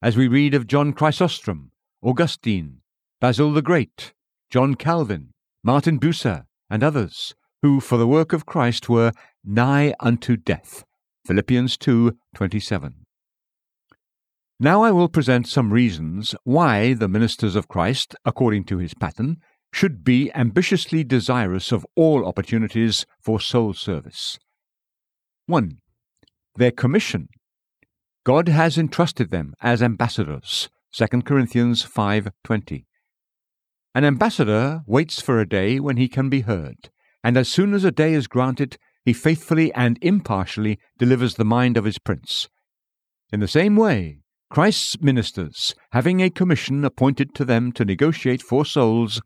as 0.00 0.16
we 0.16 0.28
read 0.28 0.54
of 0.54 0.66
John 0.66 0.92
Chrysostom, 0.92 1.72
Augustine, 2.02 2.82
Basil 3.20 3.52
the 3.52 3.62
Great, 3.62 4.14
John 4.48 4.76
Calvin, 4.76 5.32
Martin 5.64 5.98
Bucer, 5.98 6.44
and 6.70 6.84
others, 6.84 7.34
who 7.62 7.80
for 7.80 7.98
the 7.98 8.06
work 8.06 8.32
of 8.32 8.46
Christ 8.46 8.88
were 8.88 9.12
nigh 9.44 9.94
unto 9.98 10.36
death. 10.36 10.84
Philippians 11.26 11.76
2:27. 11.76 13.04
Now 14.60 14.82
I 14.82 14.92
will 14.92 15.08
present 15.08 15.48
some 15.48 15.72
reasons 15.72 16.34
why 16.44 16.94
the 16.94 17.08
ministers 17.08 17.56
of 17.56 17.68
Christ, 17.68 18.14
according 18.24 18.64
to 18.64 18.78
his 18.78 18.94
pattern, 18.94 19.38
should 19.72 20.04
be 20.04 20.32
ambitiously 20.34 21.04
desirous 21.04 21.72
of 21.72 21.86
all 21.94 22.26
opportunities 22.26 23.06
for 23.20 23.40
soul 23.40 23.72
service. 23.72 24.38
1. 25.46 25.78
Their 26.56 26.70
commission 26.70 27.28
God 28.24 28.48
has 28.48 28.76
entrusted 28.76 29.30
them 29.30 29.54
as 29.62 29.82
ambassadors. 29.82 30.68
2 30.92 31.24
Corinthians 31.24 31.82
5:20. 31.82 32.84
An 33.94 34.04
ambassador 34.04 34.82
waits 34.86 35.20
for 35.20 35.40
a 35.40 35.48
day 35.48 35.80
when 35.80 35.96
he 35.96 36.08
can 36.08 36.28
be 36.28 36.42
heard, 36.42 36.90
and 37.24 37.36
as 37.36 37.48
soon 37.48 37.72
as 37.72 37.84
a 37.84 37.90
day 37.90 38.12
is 38.12 38.26
granted, 38.26 38.76
he 39.04 39.12
faithfully 39.12 39.72
and 39.72 39.98
impartially 40.02 40.78
delivers 40.98 41.36
the 41.36 41.44
mind 41.44 41.76
of 41.78 41.84
his 41.84 41.98
prince. 41.98 42.48
In 43.32 43.40
the 43.40 43.48
same 43.48 43.76
way, 43.76 44.20
Christ's 44.50 45.00
ministers, 45.00 45.74
having 45.92 46.20
a 46.20 46.28
commission 46.28 46.84
appointed 46.84 47.34
to 47.34 47.44
them 47.44 47.72
to 47.72 47.84
negotiate 47.84 48.42
for 48.42 48.64
souls, 48.64 49.22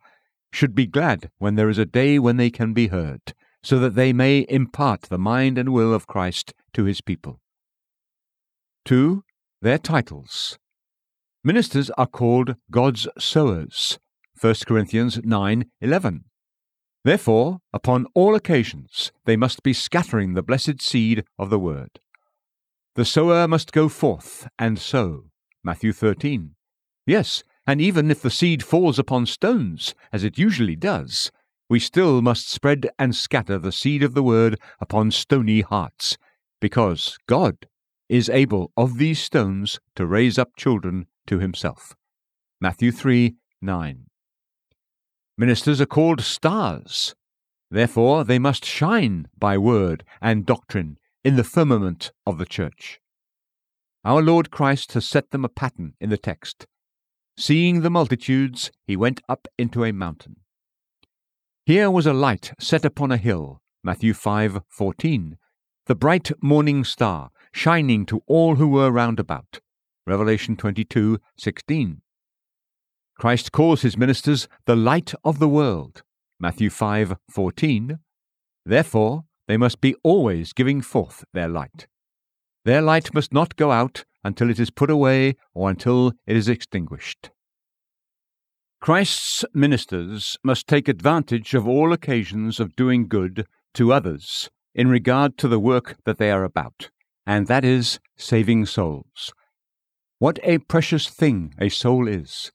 should 0.52 0.74
be 0.74 0.86
glad 0.86 1.30
when 1.38 1.54
there 1.54 1.68
is 1.68 1.78
a 1.78 1.86
day 1.86 2.18
when 2.18 2.36
they 2.36 2.50
can 2.50 2.72
be 2.72 2.88
heard, 2.88 3.34
so 3.62 3.78
that 3.78 3.94
they 3.94 4.12
may 4.12 4.46
impart 4.48 5.02
the 5.02 5.18
mind 5.18 5.58
and 5.58 5.72
will 5.72 5.94
of 5.94 6.06
Christ 6.06 6.52
to 6.74 6.84
his 6.84 7.00
people. 7.00 7.40
2. 8.84 9.24
Their 9.60 9.78
titles. 9.78 10.58
Ministers 11.44 11.90
are 11.90 12.06
called 12.06 12.56
God's 12.70 13.08
sowers. 13.18 13.98
1 14.40 14.66
Corinthians 14.66 15.18
9:11. 15.18 16.24
Therefore, 17.04 17.58
upon 17.72 18.06
all 18.14 18.34
occasions, 18.34 19.12
they 19.24 19.36
must 19.36 19.62
be 19.62 19.72
scattering 19.72 20.34
the 20.34 20.42
blessed 20.42 20.80
seed 20.80 21.24
of 21.38 21.50
the 21.50 21.58
word. 21.58 21.98
The 22.94 23.04
sower 23.04 23.48
must 23.48 23.72
go 23.72 23.88
forth 23.88 24.46
and 24.58 24.78
sow. 24.78 25.30
Matthew 25.64 25.92
13. 25.92 26.54
Yes, 27.06 27.42
and 27.72 27.80
even 27.80 28.10
if 28.10 28.20
the 28.20 28.28
seed 28.28 28.62
falls 28.62 28.98
upon 28.98 29.24
stones, 29.24 29.94
as 30.12 30.24
it 30.24 30.36
usually 30.36 30.76
does, 30.76 31.32
we 31.70 31.80
still 31.80 32.20
must 32.20 32.50
spread 32.50 32.90
and 32.98 33.16
scatter 33.16 33.58
the 33.58 33.72
seed 33.72 34.02
of 34.02 34.12
the 34.12 34.22
word 34.22 34.60
upon 34.78 35.10
stony 35.10 35.62
hearts, 35.62 36.18
because 36.60 37.16
God 37.26 37.66
is 38.10 38.28
able 38.28 38.72
of 38.76 38.98
these 38.98 39.20
stones 39.20 39.80
to 39.96 40.04
raise 40.04 40.36
up 40.38 40.54
children 40.54 41.06
to 41.26 41.38
himself. 41.38 41.94
Matthew 42.60 42.92
3 42.92 43.36
9. 43.62 44.04
Ministers 45.38 45.80
are 45.80 45.86
called 45.86 46.20
stars. 46.20 47.14
Therefore, 47.70 48.22
they 48.22 48.38
must 48.38 48.66
shine 48.66 49.28
by 49.38 49.56
word 49.56 50.04
and 50.20 50.44
doctrine 50.44 50.98
in 51.24 51.36
the 51.36 51.42
firmament 51.42 52.12
of 52.26 52.36
the 52.36 52.44
church. 52.44 53.00
Our 54.04 54.20
Lord 54.20 54.50
Christ 54.50 54.92
has 54.92 55.06
set 55.06 55.30
them 55.30 55.42
a 55.42 55.48
pattern 55.48 55.94
in 56.02 56.10
the 56.10 56.18
text. 56.18 56.66
Seeing 57.36 57.80
the 57.80 57.90
multitudes, 57.90 58.70
he 58.84 58.96
went 58.96 59.20
up 59.28 59.48
into 59.58 59.84
a 59.84 59.92
mountain. 59.92 60.36
Here 61.64 61.90
was 61.90 62.06
a 62.06 62.12
light 62.12 62.52
set 62.58 62.84
upon 62.84 63.10
a 63.10 63.16
hill, 63.16 63.62
Matthew 63.82 64.12
5:14, 64.12 65.38
the 65.86 65.94
bright 65.94 66.30
morning 66.42 66.84
star 66.84 67.30
shining 67.52 68.06
to 68.06 68.22
all 68.26 68.56
who 68.56 68.68
were 68.68 68.90
round 68.90 69.18
about. 69.18 69.60
Revelation 70.06 70.56
22:16. 70.56 72.02
Christ 73.16 73.52
calls 73.52 73.82
his 73.82 73.96
ministers 73.96 74.48
the 74.64 74.76
light 74.76 75.14
of 75.24 75.38
the 75.38 75.48
world. 75.48 76.02
Matthew 76.40 76.70
5:14. 76.70 77.98
Therefore, 78.64 79.24
they 79.46 79.56
must 79.56 79.80
be 79.80 79.94
always 80.02 80.52
giving 80.52 80.80
forth 80.80 81.24
their 81.32 81.48
light. 81.48 81.86
Their 82.64 82.82
light 82.82 83.14
must 83.14 83.32
not 83.32 83.56
go 83.56 83.70
out 83.70 84.04
until 84.24 84.50
it 84.50 84.58
is 84.60 84.70
put 84.70 84.90
away 84.90 85.36
or 85.54 85.70
until 85.70 86.12
it 86.26 86.36
is 86.36 86.48
extinguished. 86.48 87.30
Christ's 88.80 89.44
ministers 89.54 90.36
must 90.42 90.66
take 90.66 90.88
advantage 90.88 91.54
of 91.54 91.68
all 91.68 91.92
occasions 91.92 92.58
of 92.58 92.76
doing 92.76 93.08
good 93.08 93.46
to 93.74 93.92
others 93.92 94.50
in 94.74 94.88
regard 94.88 95.38
to 95.38 95.48
the 95.48 95.60
work 95.60 95.96
that 96.04 96.18
they 96.18 96.30
are 96.30 96.44
about 96.44 96.90
and 97.26 97.46
that 97.46 97.64
is 97.64 98.00
saving 98.16 98.66
souls. 98.66 99.32
What 100.18 100.38
a 100.42 100.58
precious 100.58 101.08
thing 101.08 101.54
a 101.58 101.68
soul 101.68 102.08
is! 102.08 102.52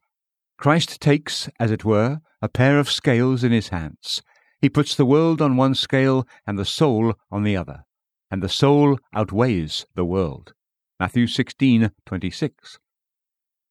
Christ 0.58 1.00
takes, 1.02 1.50
as 1.60 1.72
it 1.72 1.86
were, 1.86 2.20
a 2.42 2.50
pair 2.50 2.80
of 2.80 2.90
scales 2.90 3.44
in 3.44 3.52
his 3.52 3.70
hands. 3.70 4.22
He 4.60 4.70
puts 4.70 4.96
the 4.96 5.06
world 5.06 5.42
on 5.42 5.56
one 5.56 5.76
scale 5.76 6.28
and 6.46 6.58
the 6.58 6.66
soul 6.66 7.14
on 7.32 7.44
the 7.44 7.56
other, 7.56 7.84
and 8.32 8.42
the 8.42 8.50
soul 8.50 8.98
outweighs 9.14 9.86
the 9.96 10.06
world. 10.06 10.54
Matthew 11.00 11.28
16:26. 11.28 12.80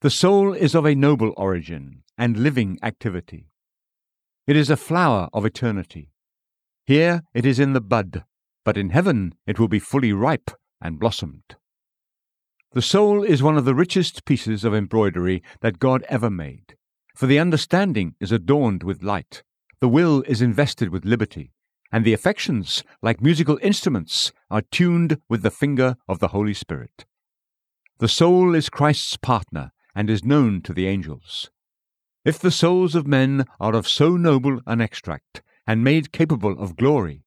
The 0.00 0.06
The 0.06 0.11
soul 0.11 0.52
is 0.52 0.76
of 0.76 0.87
a 0.87 0.95
noble 0.95 1.35
origin 1.37 2.04
and 2.16 2.37
living 2.37 2.78
activity. 2.85 3.49
It 4.47 4.54
is 4.54 4.71
a 4.71 4.76
flower 4.76 5.28
of 5.33 5.45
eternity. 5.45 6.12
Here 6.85 7.23
it 7.35 7.45
is 7.45 7.59
in 7.59 7.73
the 7.73 7.80
bud, 7.80 8.23
but 8.64 8.76
in 8.76 8.90
heaven 8.90 9.35
it 9.45 9.59
will 9.59 9.66
be 9.66 9.80
fully 9.80 10.12
ripe 10.12 10.52
and 10.80 11.00
blossomed. 11.00 11.56
The 12.75 12.83
soul 12.83 13.25
is 13.25 13.42
one 13.42 13.59
of 13.59 13.64
the 13.64 13.75
richest 13.75 14.25
pieces 14.25 14.62
of 14.62 14.73
embroidery 14.73 15.42
that 15.62 15.80
God 15.80 16.04
ever 16.09 16.30
made, 16.30 16.76
for 17.16 17.26
the 17.26 17.40
understanding 17.40 18.14
is 18.21 18.30
adorned 18.30 18.85
with 18.85 19.02
light, 19.02 19.42
the 19.80 19.88
will 19.88 20.23
is 20.28 20.40
invested 20.40 20.90
with 20.90 21.04
liberty, 21.04 21.50
and 21.90 22.04
the 22.04 22.12
affections, 22.12 22.85
like 23.02 23.21
musical 23.21 23.59
instruments, 23.62 24.33
are 24.49 24.62
tuned 24.62 25.21
with 25.28 25.42
the 25.42 25.50
finger 25.50 25.97
of 26.06 26.21
the 26.21 26.28
Holy 26.28 26.54
Spirit. 26.54 27.04
The 27.98 28.08
soul 28.08 28.54
is 28.54 28.68
Christ's 28.68 29.16
partner 29.16 29.72
and 29.94 30.10
is 30.10 30.24
known 30.24 30.60
to 30.62 30.74
the 30.74 30.86
angels. 30.86 31.50
If 32.24 32.38
the 32.38 32.50
souls 32.50 32.94
of 32.94 33.06
men 33.06 33.46
are 33.58 33.74
of 33.74 33.88
so 33.88 34.16
noble 34.16 34.60
an 34.66 34.80
extract, 34.80 35.42
and 35.66 35.82
made 35.82 36.12
capable 36.12 36.58
of 36.58 36.76
glory, 36.76 37.22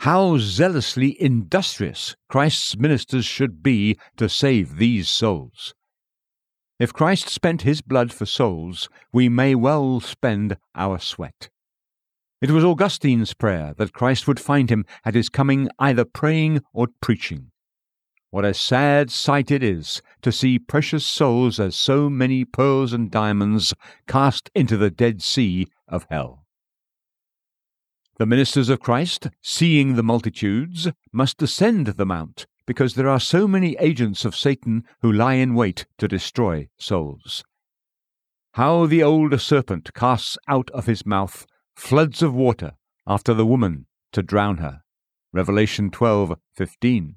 how 0.00 0.38
zealously 0.38 1.20
industrious 1.20 2.16
Christ's 2.28 2.76
ministers 2.76 3.24
should 3.24 3.62
be 3.62 3.98
to 4.16 4.28
save 4.28 4.76
these 4.76 5.08
souls. 5.08 5.74
If 6.78 6.92
Christ 6.92 7.28
spent 7.28 7.62
his 7.62 7.80
blood 7.80 8.12
for 8.12 8.26
souls, 8.26 8.88
we 9.12 9.28
may 9.28 9.54
well 9.54 10.00
spend 10.00 10.56
our 10.74 10.98
sweat. 10.98 11.50
It 12.40 12.50
was 12.50 12.64
Augustine's 12.64 13.34
prayer 13.34 13.74
that 13.76 13.92
Christ 13.92 14.26
would 14.26 14.40
find 14.40 14.70
him 14.70 14.86
at 15.04 15.14
his 15.14 15.28
coming 15.28 15.68
either 15.78 16.06
praying 16.06 16.62
or 16.72 16.88
preaching. 17.02 17.49
What 18.30 18.44
a 18.44 18.54
sad 18.54 19.10
sight 19.10 19.50
it 19.50 19.62
is 19.62 20.02
to 20.22 20.30
see 20.30 20.60
precious 20.60 21.04
souls 21.04 21.58
as 21.58 21.74
so 21.74 22.08
many 22.08 22.44
pearls 22.44 22.92
and 22.92 23.10
diamonds 23.10 23.74
cast 24.06 24.50
into 24.54 24.76
the 24.76 24.90
Dead 24.90 25.20
Sea 25.20 25.66
of 25.88 26.06
hell. 26.10 26.46
The 28.18 28.26
ministers 28.26 28.68
of 28.68 28.78
Christ, 28.78 29.28
seeing 29.42 29.96
the 29.96 30.04
multitudes, 30.04 30.86
must 31.12 31.42
ascend 31.42 31.88
the 31.88 32.06
mount, 32.06 32.46
because 32.66 32.94
there 32.94 33.08
are 33.08 33.18
so 33.18 33.48
many 33.48 33.76
agents 33.80 34.24
of 34.24 34.36
Satan 34.36 34.84
who 35.02 35.10
lie 35.10 35.34
in 35.34 35.54
wait 35.54 35.86
to 35.98 36.06
destroy 36.06 36.68
souls. 36.78 37.42
How 38.52 38.86
the 38.86 39.02
old 39.02 39.40
serpent 39.40 39.92
casts 39.92 40.38
out 40.46 40.70
of 40.70 40.86
his 40.86 41.04
mouth 41.04 41.46
floods 41.74 42.22
of 42.22 42.32
water 42.32 42.74
after 43.08 43.34
the 43.34 43.46
woman 43.46 43.86
to 44.12 44.22
drown 44.22 44.58
her. 44.58 44.82
Revelation 45.32 45.90
12:15. 45.90 47.14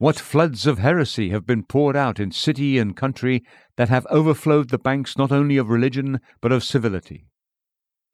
What 0.00 0.18
floods 0.18 0.66
of 0.66 0.78
heresy 0.78 1.28
have 1.28 1.44
been 1.44 1.62
poured 1.62 1.94
out 1.94 2.18
in 2.18 2.32
city 2.32 2.78
and 2.78 2.96
country 2.96 3.44
that 3.76 3.90
have 3.90 4.06
overflowed 4.08 4.70
the 4.70 4.78
banks 4.78 5.18
not 5.18 5.30
only 5.30 5.58
of 5.58 5.68
religion 5.68 6.22
but 6.40 6.52
of 6.52 6.64
civility. 6.64 7.26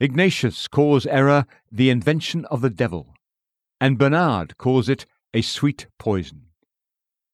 Ignatius 0.00 0.66
calls 0.66 1.06
error 1.06 1.46
the 1.70 1.90
invention 1.90 2.44
of 2.46 2.60
the 2.60 2.70
devil, 2.70 3.14
and 3.80 4.00
Bernard 4.00 4.58
calls 4.58 4.88
it 4.88 5.06
a 5.32 5.42
sweet 5.42 5.86
poison. 5.96 6.46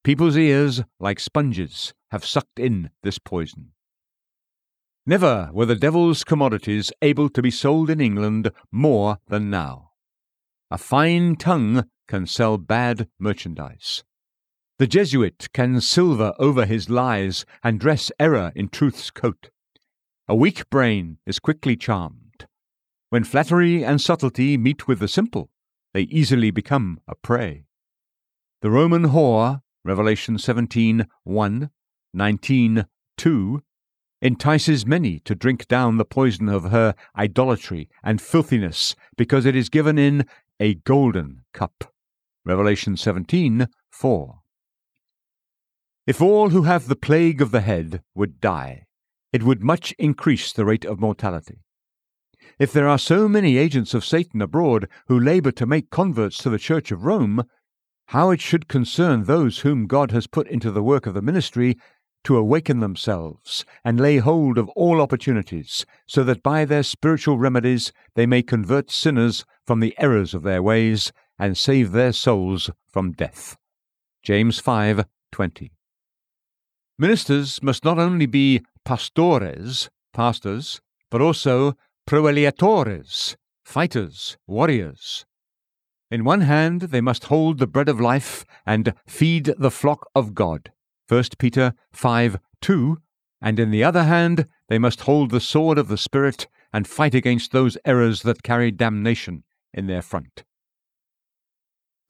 People's 0.05 0.37
ears, 0.37 0.83
like 1.01 1.19
sponges, 1.19 1.95
have 2.11 2.23
sucked 2.23 2.59
in 2.59 2.91
this 3.03 3.19
poison. 3.19 3.73
Never 5.07 5.49
were 5.55 5.65
the 5.65 5.77
devil's 5.77 6.25
commodities 6.25 6.93
able 7.01 7.31
to 7.31 7.41
be 7.41 7.51
sold 7.51 7.89
in 7.89 8.03
England 8.03 8.51
more 8.71 9.17
than 9.29 9.49
now. 9.49 9.93
A 10.71 10.77
fine 10.77 11.37
tongue 11.37 11.87
can 12.07 12.27
sell 12.27 12.59
bad 12.59 13.09
merchandise. 13.19 14.05
The 14.79 14.87
Jesuit 14.87 15.49
can 15.53 15.81
silver 15.81 16.33
over 16.39 16.67
his 16.67 16.89
lies 16.89 17.45
and 17.63 17.79
dress 17.79 18.11
error 18.19 18.53
in 18.57 18.69
truth's 18.69 19.11
coat. 19.11 19.51
A 20.29 20.35
weak 20.35 20.69
brain 20.71 21.19
is 21.27 21.39
quickly 21.39 21.77
charmed. 21.77 22.47
When 23.11 23.25
flattery 23.25 23.85
and 23.85 24.01
subtlety 24.01 24.57
meet 24.57 24.89
with 24.89 24.99
the 24.99 25.09
simple, 25.09 25.51
they 25.93 26.03
easily 26.03 26.51
become 26.51 27.01
a 27.07 27.15
prey. 27.15 27.67
The 28.63 28.71
Roman 28.71 29.09
whore, 29.09 29.61
Revelation 29.85 30.39
17 30.39 31.07
1, 31.25 31.71
19 32.15 32.87
2, 33.19 33.63
entices 34.23 34.87
many 34.87 35.19
to 35.19 35.35
drink 35.35 35.69
down 35.69 35.99
the 35.99 36.05
poison 36.05 36.49
of 36.49 36.71
her 36.71 36.95
idolatry 37.17 37.91
and 38.03 38.23
filthiness, 38.23 38.95
because 39.17 39.45
it 39.45 39.57
is 39.57 39.69
given 39.69 39.99
in 39.99 40.25
a 40.59 40.75
golden 40.75 41.43
cup. 41.53 41.93
Revelation 42.45 42.97
17 42.97 43.67
4. 43.91 44.42
If 46.05 46.21
all 46.21 46.51
who 46.51 46.63
have 46.63 46.89
the 46.89 46.97
plague 46.97 47.41
of 47.41 47.53
the 47.53 47.61
head 47.61 48.03
would 48.13 48.41
die, 48.41 48.87
it 49.33 49.45
would 49.45 49.63
much 49.63 49.93
increase 50.01 50.53
the 50.53 50.65
rate 50.65 50.85
of 50.85 50.99
mortality. 51.01 51.61
If 52.59 52.73
there 52.73 52.89
are 52.89 52.99
so 52.99 53.29
many 53.29 53.57
agents 53.57 53.95
of 53.95 54.05
Satan 54.05 54.43
abroad 54.43 54.89
who 55.07 55.19
labor 55.19 55.53
to 55.53 55.65
make 55.65 55.91
converts 55.91 56.39
to 56.39 56.51
the 56.51 56.59
Church 56.59 56.91
of 56.91 57.05
Rome, 57.05 57.45
how 58.07 58.31
it 58.31 58.41
should 58.41 58.67
concern 58.67 59.25
those 59.25 59.61
whom 59.61 59.87
God 59.87 60.11
has 60.11 60.27
put 60.27 60.49
into 60.49 60.73
the 60.73 60.83
work 60.83 61.07
of 61.07 61.15
the 61.15 61.23
ministry 61.23 61.79
to 62.25 62.37
awaken 62.37 62.81
themselves 62.81 63.65
and 63.85 64.01
lay 64.01 64.19
hold 64.19 64.59
of 64.59 64.69
all 64.71 65.01
opportunities, 65.01 65.87
so 66.09 66.25
that 66.25 66.43
by 66.43 66.65
their 66.65 66.83
spiritual 66.83 67.39
remedies 67.39 67.93
they 68.17 68.27
may 68.27 68.43
convert 68.43 68.91
sinners 68.91 69.45
from 69.65 69.79
the 69.79 69.95
errors 69.99 70.35
of 70.35 70.43
their 70.43 70.63
ways 70.63 71.13
and 71.39 71.57
save 71.57 71.93
their 71.93 72.13
souls 72.13 72.71
from 72.89 73.13
death. 73.13 73.57
James 74.25 74.61
5:20. 74.61 75.71
Ministers 77.03 77.61
must 77.65 77.85
not 77.85 77.99
only 77.99 78.27
be 78.27 78.63
pastores, 78.85 79.89
pastors, 80.13 80.81
but 81.11 81.21
also 81.21 81.75
proeliatores, 82.09 83.35
fighters, 83.65 84.37
warriors. 84.47 85.27
In 86.13 86.23
one 86.23 86.43
hand 86.43 86.83
they 86.93 87.01
must 87.01 87.25
hold 87.25 87.59
the 87.59 87.67
bread 87.67 87.89
of 87.89 88.01
life 88.01 88.45
and 88.65 88.95
feed 89.05 89.53
the 89.59 89.73
flock 89.73 90.09
of 90.15 90.33
God. 90.33 90.71
1 91.09 91.25
Peter 91.41 91.75
5 91.93 92.39
2, 92.61 92.99
and 93.41 93.59
in 93.59 93.73
the 93.73 93.83
other 93.83 94.05
hand 94.05 94.47
they 94.69 94.79
must 94.79 95.01
hold 95.01 95.33
the 95.33 95.41
sword 95.41 95.79
of 95.79 95.89
the 95.89 95.99
Spirit 95.99 96.47
and 96.73 96.87
fight 96.87 97.17
against 97.17 97.51
those 97.51 97.77
errors 97.85 98.23
that 98.23 98.45
carry 98.45 98.71
damnation 98.71 99.43
in 99.75 99.89
their 99.89 100.03
front. 100.03 100.45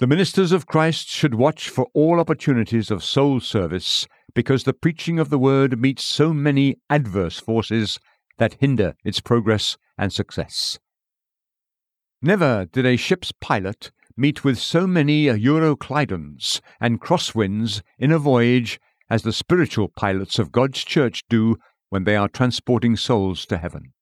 The 0.01 0.07
ministers 0.09 0.51
of 0.51 0.67
Christ 0.67 1.07
should 1.09 1.37
watch 1.37 1.69
for 1.69 1.87
all 1.95 2.19
opportunities 2.19 2.91
of 2.91 3.05
soul 3.05 3.39
service 3.41 4.09
because 4.35 4.65
the 4.65 4.73
preaching 4.73 5.19
of 5.19 5.31
the 5.31 5.39
word 5.39 5.79
meets 5.81 6.05
so 6.05 6.33
many 6.33 6.77
adverse 6.89 7.39
forces 7.39 7.99
that 8.39 8.57
hinder 8.61 8.95
its 9.05 9.21
progress 9.21 9.77
and 9.99 10.13
success. 10.13 10.79
Never 12.21 12.67
did 12.67 12.87
a 12.87 12.97
ship's 12.97 13.33
pilot 13.41 13.91
meet 14.17 14.45
with 14.45 14.59
so 14.59 14.87
many 14.87 15.27
Euroclydons 15.27 16.61
and 16.81 17.01
crosswinds 17.01 17.83
in 17.99 18.13
a 18.13 18.19
voyage 18.19 18.79
as 19.11 19.23
the 19.23 19.33
spiritual 19.33 19.89
pilots 19.89 20.39
of 20.39 20.53
God's 20.53 20.85
church 20.85 21.25
do 21.29 21.57
when 21.91 22.05
they 22.05 22.17
are 22.17 22.29
transporting 22.29 22.97
souls 22.97 23.45
to 23.47 23.59
heaven. 23.59 23.93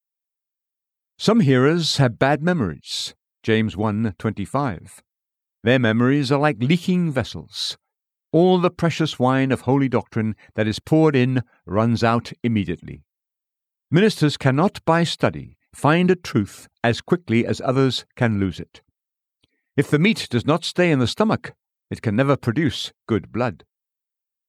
Some 1.18 1.40
hearers 1.40 1.96
have 1.96 2.18
bad 2.18 2.42
memories, 2.42 3.14
James 3.42 3.76
1:25. 3.76 5.02
Their 5.62 5.78
memories 5.78 6.30
are 6.32 6.38
like 6.38 6.56
leaking 6.60 7.12
vessels. 7.12 7.76
All 8.32 8.58
the 8.58 8.70
precious 8.70 9.18
wine 9.18 9.50
of 9.50 9.62
holy 9.62 9.88
doctrine 9.88 10.36
that 10.54 10.68
is 10.68 10.78
poured 10.78 11.16
in 11.16 11.42
runs 11.66 12.04
out 12.04 12.32
immediately. 12.42 13.02
Ministers 13.90 14.36
cannot 14.36 14.84
by 14.84 15.02
study 15.02 15.56
find 15.74 16.10
a 16.10 16.16
truth 16.16 16.68
as 16.84 17.00
quickly 17.00 17.44
as 17.44 17.60
others 17.60 18.04
can 18.16 18.38
lose 18.38 18.60
it. 18.60 18.82
If 19.76 19.90
the 19.90 19.98
meat 19.98 20.28
does 20.30 20.46
not 20.46 20.64
stay 20.64 20.90
in 20.90 20.98
the 20.98 21.06
stomach, 21.06 21.54
it 21.90 22.02
can 22.02 22.14
never 22.14 22.36
produce 22.36 22.92
good 23.08 23.32
blood. 23.32 23.64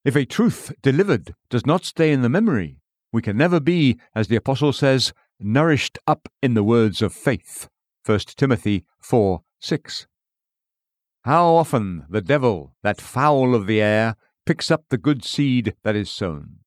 If 0.06 0.15
a 0.15 0.26
truth 0.26 0.72
delivered 0.82 1.34
does 1.50 1.65
not 1.65 1.86
stay 1.86 2.12
in 2.12 2.22
the 2.22 2.30
memory, 2.30 2.78
we 3.12 3.22
can 3.22 3.38
never 3.38 3.60
be, 3.60 4.00
as 4.15 4.28
the 4.28 4.36
Apostle 4.36 4.74
says, 4.74 5.13
nourished 5.39 5.98
up 6.08 6.28
in 6.41 6.54
the 6.54 6.63
words 6.63 7.02
of 7.02 7.13
faith. 7.13 7.67
1 8.06 8.20
Timothy 8.36 8.84
4 9.00 9.41
6. 9.60 10.08
How 11.24 11.46
often 11.56 12.06
the 12.10 12.22
devil, 12.22 12.76
that 12.84 13.00
fowl 13.00 13.54
of 13.54 13.68
the 13.68 13.82
air, 13.82 14.16
picks 14.46 14.72
up 14.72 14.86
the 14.90 14.98
good 14.98 15.24
seed 15.24 15.76
that 15.84 15.96
is 15.96 16.10
sown. 16.10 16.60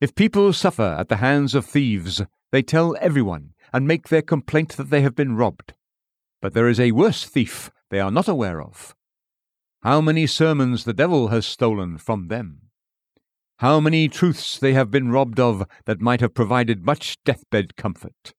If 0.00 0.14
people 0.14 0.52
suffer 0.52 0.96
at 0.98 1.08
the 1.08 1.16
hands 1.16 1.54
of 1.54 1.66
thieves, 1.66 2.22
they 2.52 2.62
tell 2.62 2.96
everyone 3.00 3.54
and 3.72 3.86
make 3.86 4.08
their 4.08 4.22
complaint 4.22 4.76
that 4.76 4.90
they 4.90 5.02
have 5.02 5.16
been 5.16 5.36
robbed. 5.36 5.74
But 6.40 6.54
there 6.54 6.68
is 6.68 6.78
a 6.78 6.92
worse 6.92 7.24
thief 7.24 7.70
they 7.90 7.98
are 7.98 8.10
not 8.10 8.28
aware 8.28 8.62
of 8.62 8.94
how 9.82 10.00
many 10.00 10.26
sermons 10.26 10.84
the 10.84 10.92
devil 10.92 11.28
has 11.28 11.46
stolen 11.46 11.98
from 11.98 12.28
them. 12.28 12.62
How 13.58 13.80
many 13.80 14.08
truths 14.08 14.58
they 14.58 14.72
have 14.72 14.90
been 14.90 15.10
robbed 15.10 15.38
of 15.38 15.66
that 15.84 16.00
might 16.00 16.20
have 16.20 16.34
provided 16.34 16.84
much 16.84 17.16
deathbed 17.24 17.76
comfort. 17.76 18.34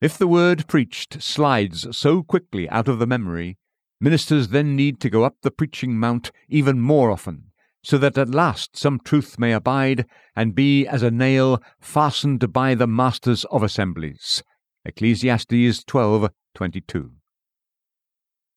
If 0.00 0.16
the 0.16 0.26
word 0.26 0.66
preached 0.66 1.22
slides 1.22 1.86
so 1.96 2.22
quickly 2.22 2.68
out 2.70 2.88
of 2.88 2.98
the 2.98 3.06
memory, 3.06 3.58
ministers 4.00 4.48
then 4.48 4.74
need 4.74 5.00
to 5.00 5.10
go 5.10 5.24
up 5.24 5.36
the 5.42 5.50
preaching 5.50 5.98
mount 5.98 6.30
even 6.48 6.80
more 6.80 7.10
often, 7.10 7.52
so 7.82 7.98
that 7.98 8.18
at 8.18 8.30
last 8.30 8.76
some 8.76 8.98
truth 8.98 9.38
may 9.38 9.52
abide 9.52 10.06
and 10.34 10.54
be 10.54 10.86
as 10.86 11.02
a 11.02 11.10
nail 11.10 11.62
fastened 11.80 12.52
by 12.52 12.74
the 12.74 12.86
masters 12.86 13.44
of 13.46 13.62
assemblies. 13.62 14.42
Ecclesiastes 14.84 15.84
12:22. 15.84 17.12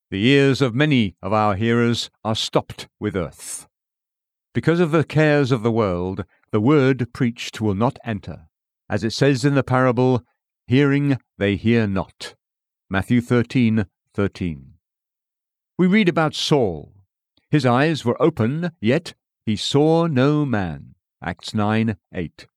The 0.10 0.26
ears 0.28 0.62
of 0.62 0.76
many 0.76 1.16
of 1.22 1.34
our 1.34 1.56
hearers 1.56 2.10
are 2.24 2.36
stopped 2.36 2.88
with 3.00 3.16
earth. 3.16 3.68
Because 4.54 4.80
of 4.80 4.92
the 4.92 5.04
cares 5.04 5.52
of 5.52 5.64
the 5.64 5.72
world, 5.72 6.26
the 6.52 6.62
word 6.62 7.12
preached 7.14 7.60
will 7.60 7.74
not 7.74 7.98
enter. 8.06 8.48
As 8.88 9.04
it 9.04 9.12
says 9.12 9.44
in 9.44 9.56
the 9.56 9.64
parable, 9.64 10.24
hearing 10.68 11.18
they 11.40 11.56
hear 11.56 11.88
not. 11.88 12.36
Matthew 12.90 13.22
13:13. 13.22 14.73
We 15.76 15.88
read 15.88 16.08
about 16.08 16.36
Saul. 16.36 16.94
His 17.50 17.66
eyes 17.66 18.06
were 18.06 18.22
open, 18.22 18.72
yet 18.80 19.16
he 19.46 19.56
saw 19.56 20.06
no 20.06 20.46
man. 20.46 20.94
Acts 21.24 21.54
9 21.54 21.98
8. 22.14 22.48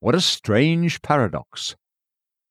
What 0.00 0.16
a 0.16 0.20
strange 0.20 1.00
paradox. 1.00 1.76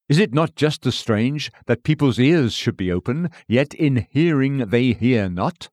Is 0.08 0.18
it 0.18 0.34
not 0.34 0.56
just 0.56 0.86
as 0.86 0.96
strange 0.96 1.52
that 1.66 1.84
people's 1.84 2.20
ears 2.20 2.54
should 2.54 2.78
be 2.78 2.92
open, 2.92 3.30
yet 3.50 3.74
in 3.74 4.08
hearing 4.10 4.60
they 4.70 4.94
hear 4.94 5.30
not? 5.30 5.70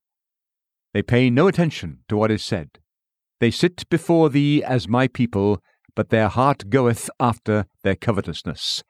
They 0.93 1.03
pay 1.03 1.31
no 1.31 1.47
attention 1.47 2.01
to 2.09 2.17
what 2.17 2.33
is 2.33 2.45
said. 2.45 2.81
They 3.39 3.53
sit 3.53 3.89
before 3.89 4.31
thee 4.31 4.65
as 4.65 4.89
my 4.89 5.07
people, 5.07 5.63
but 5.95 6.09
their 6.11 6.29
heart 6.29 6.71
goeth 6.71 7.09
after 7.21 7.67
their 7.85 7.95
covetousness. 7.95 8.83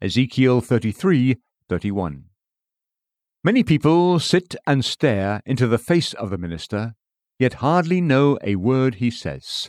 Ezekiel 0.00 0.60
33:31. 0.60 2.31
Many 3.44 3.64
people 3.64 4.20
sit 4.20 4.54
and 4.68 4.84
stare 4.84 5.42
into 5.44 5.66
the 5.66 5.78
face 5.78 6.12
of 6.14 6.30
the 6.30 6.38
minister, 6.38 6.94
yet 7.40 7.54
hardly 7.54 8.00
know 8.00 8.38
a 8.44 8.54
word 8.54 8.96
he 8.96 9.10
says. 9.10 9.68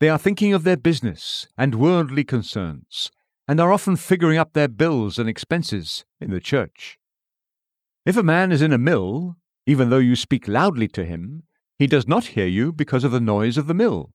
They 0.00 0.10
are 0.10 0.18
thinking 0.18 0.52
of 0.52 0.64
their 0.64 0.76
business 0.76 1.48
and 1.56 1.76
worldly 1.76 2.24
concerns, 2.24 3.10
and 3.48 3.58
are 3.58 3.72
often 3.72 3.96
figuring 3.96 4.36
up 4.36 4.52
their 4.52 4.68
bills 4.68 5.18
and 5.18 5.30
expenses 5.30 6.04
in 6.20 6.30
the 6.30 6.40
church. 6.40 6.98
If 8.04 8.18
a 8.18 8.22
man 8.22 8.52
is 8.52 8.60
in 8.60 8.72
a 8.72 8.76
mill, 8.76 9.36
even 9.66 9.88
though 9.88 9.96
you 9.96 10.14
speak 10.14 10.46
loudly 10.46 10.88
to 10.88 11.06
him, 11.06 11.44
he 11.78 11.86
does 11.86 12.06
not 12.06 12.26
hear 12.26 12.46
you 12.46 12.70
because 12.70 13.02
of 13.02 13.12
the 13.12 13.20
noise 13.20 13.56
of 13.56 13.66
the 13.66 13.72
mill. 13.72 14.10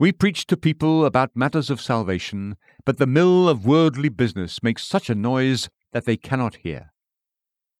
We 0.00 0.10
preach 0.10 0.46
to 0.46 0.56
people 0.56 1.04
about 1.04 1.36
matters 1.36 1.70
of 1.70 1.80
salvation, 1.80 2.56
but 2.84 2.98
the 2.98 3.06
mill 3.06 3.48
of 3.48 3.64
worldly 3.64 4.08
business 4.08 4.64
makes 4.64 4.84
such 4.84 5.08
a 5.08 5.14
noise 5.14 5.68
that 5.92 6.06
they 6.06 6.16
cannot 6.16 6.56
hear. 6.56 6.90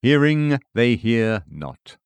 Hearing 0.02 0.58
they 0.74 0.96
hear 0.96 1.44
not. 1.48 1.96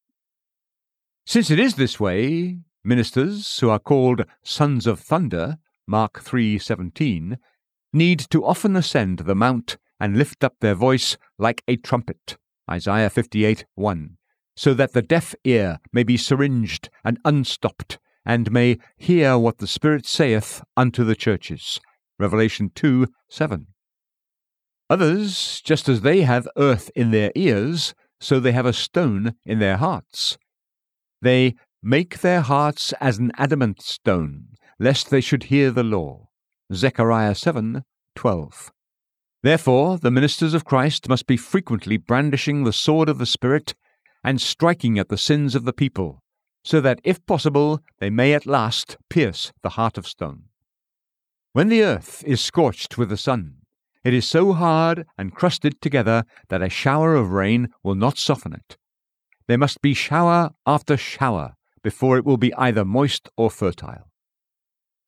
Since 1.27 1.51
it 1.51 1.59
is 1.59 1.75
this 1.75 2.01
way, 2.01 2.61
ministers 2.83 3.59
who 3.59 3.69
are 3.71 3.79
called 3.79 4.25
sons 4.43 4.87
of 4.87 5.01
thunder, 5.01 5.59
Mark 5.87 6.23
3:17, 6.23 7.39
need 7.93 8.21
to 8.31 8.45
often 8.45 8.77
ascend 8.77 9.21
the 9.21 9.35
mount 9.35 9.77
and 9.99 10.17
lift 10.17 10.43
up 10.45 10.57
their 10.61 10.75
voice 10.75 11.19
like 11.39 11.63
a 11.69 11.77
trumpet. 11.77 12.39
Isaiah 12.71 13.11
58:1, 13.11 14.17
so 14.57 14.73
that 14.75 14.93
the 14.93 15.03
deaf 15.03 15.35
ear 15.45 15.79
may 15.93 16.03
be 16.03 16.17
syringed 16.17 16.89
and 17.05 17.19
unstopped, 17.25 17.99
and 18.25 18.53
may 18.53 18.79
hear 18.97 19.37
what 19.37 19.59
the 19.59 19.67
Spirit 19.67 20.07
saith 20.07 20.63
unto 20.77 21.05
the 21.05 21.17
churches. 21.17 21.81
Revelation 22.19 22.71
2:7. 22.71 23.67
Others, 24.91 25.63
just 25.65 25.89
as 25.89 26.01
they 26.01 26.23
have 26.23 26.49
earth 26.57 26.91
in 26.97 27.13
their 27.13 27.31
ears, 27.37 27.95
so 28.21 28.41
they 28.41 28.51
have 28.51 28.67
a 28.67 28.73
stone 28.73 29.37
in 29.47 29.61
their 29.61 29.77
hearts. 29.77 30.37
They 31.23 31.55
make 31.81 32.21
their 32.21 32.41
hearts 32.41 32.93
as 33.01 33.19
an 33.19 33.31
adamant 33.37 33.81
stone, 33.81 34.49
lest 34.81 35.09
they 35.09 35.21
should 35.21 35.45
hear 35.45 35.71
the 35.71 35.85
law. 35.85 36.29
Zechariah 36.73 37.37
7:12. 37.37 38.73
Therefore, 39.45 39.97
the 39.97 40.11
ministers 40.11 40.55
of 40.55 40.65
Christ 40.65 41.09
must 41.09 41.29
be 41.29 41.37
frequently 41.37 41.97
brandishing 41.97 42.65
the 42.65 42.73
sword 42.73 43.09
of 43.09 43.19
the 43.19 43.27
Spirit 43.27 43.77
and 44.25 44.41
striking 44.41 44.99
at 44.99 45.09
the 45.09 45.17
sins 45.17 45.55
of 45.55 45.65
the 45.65 45.73
people, 45.73 46.23
so 46.65 46.81
that, 46.81 47.01
if 47.05 47.25
possible, 47.27 47.81
they 48.01 48.11
may 48.11 48.35
at 48.35 48.45
last 48.45 48.99
pierce 49.09 49.53
the 49.63 49.71
heart 49.71 49.97
of 49.97 50.07
stone. 50.07 50.47
When 51.53 51.69
the 51.69 51.83
earth 51.83 52.25
is 52.27 52.41
scorched 52.41 52.99
with 52.99 53.09
the 53.09 53.17
sun, 53.17 53.60
it 54.05 54.15
is 54.15 54.27
so 54.27 54.53
hard 54.53 55.07
and 55.19 55.35
crusted 55.35 55.81
together 55.81 56.25
that 56.49 56.63
a 56.63 56.69
shower 56.69 57.15
of 57.15 57.33
rain 57.33 57.69
will 57.83 57.95
not 57.95 58.19
soften 58.19 58.53
it. 58.53 58.77
There 59.47 59.59
must 59.59 59.83
be 59.83 59.95
shower 59.95 60.51
after 60.67 60.97
shower 60.97 61.55
before 61.83 62.17
it 62.17 62.25
will 62.25 62.37
be 62.37 62.55
either 62.55 62.85
moist 62.85 63.29
or 63.37 63.51
fertile. 63.51 64.11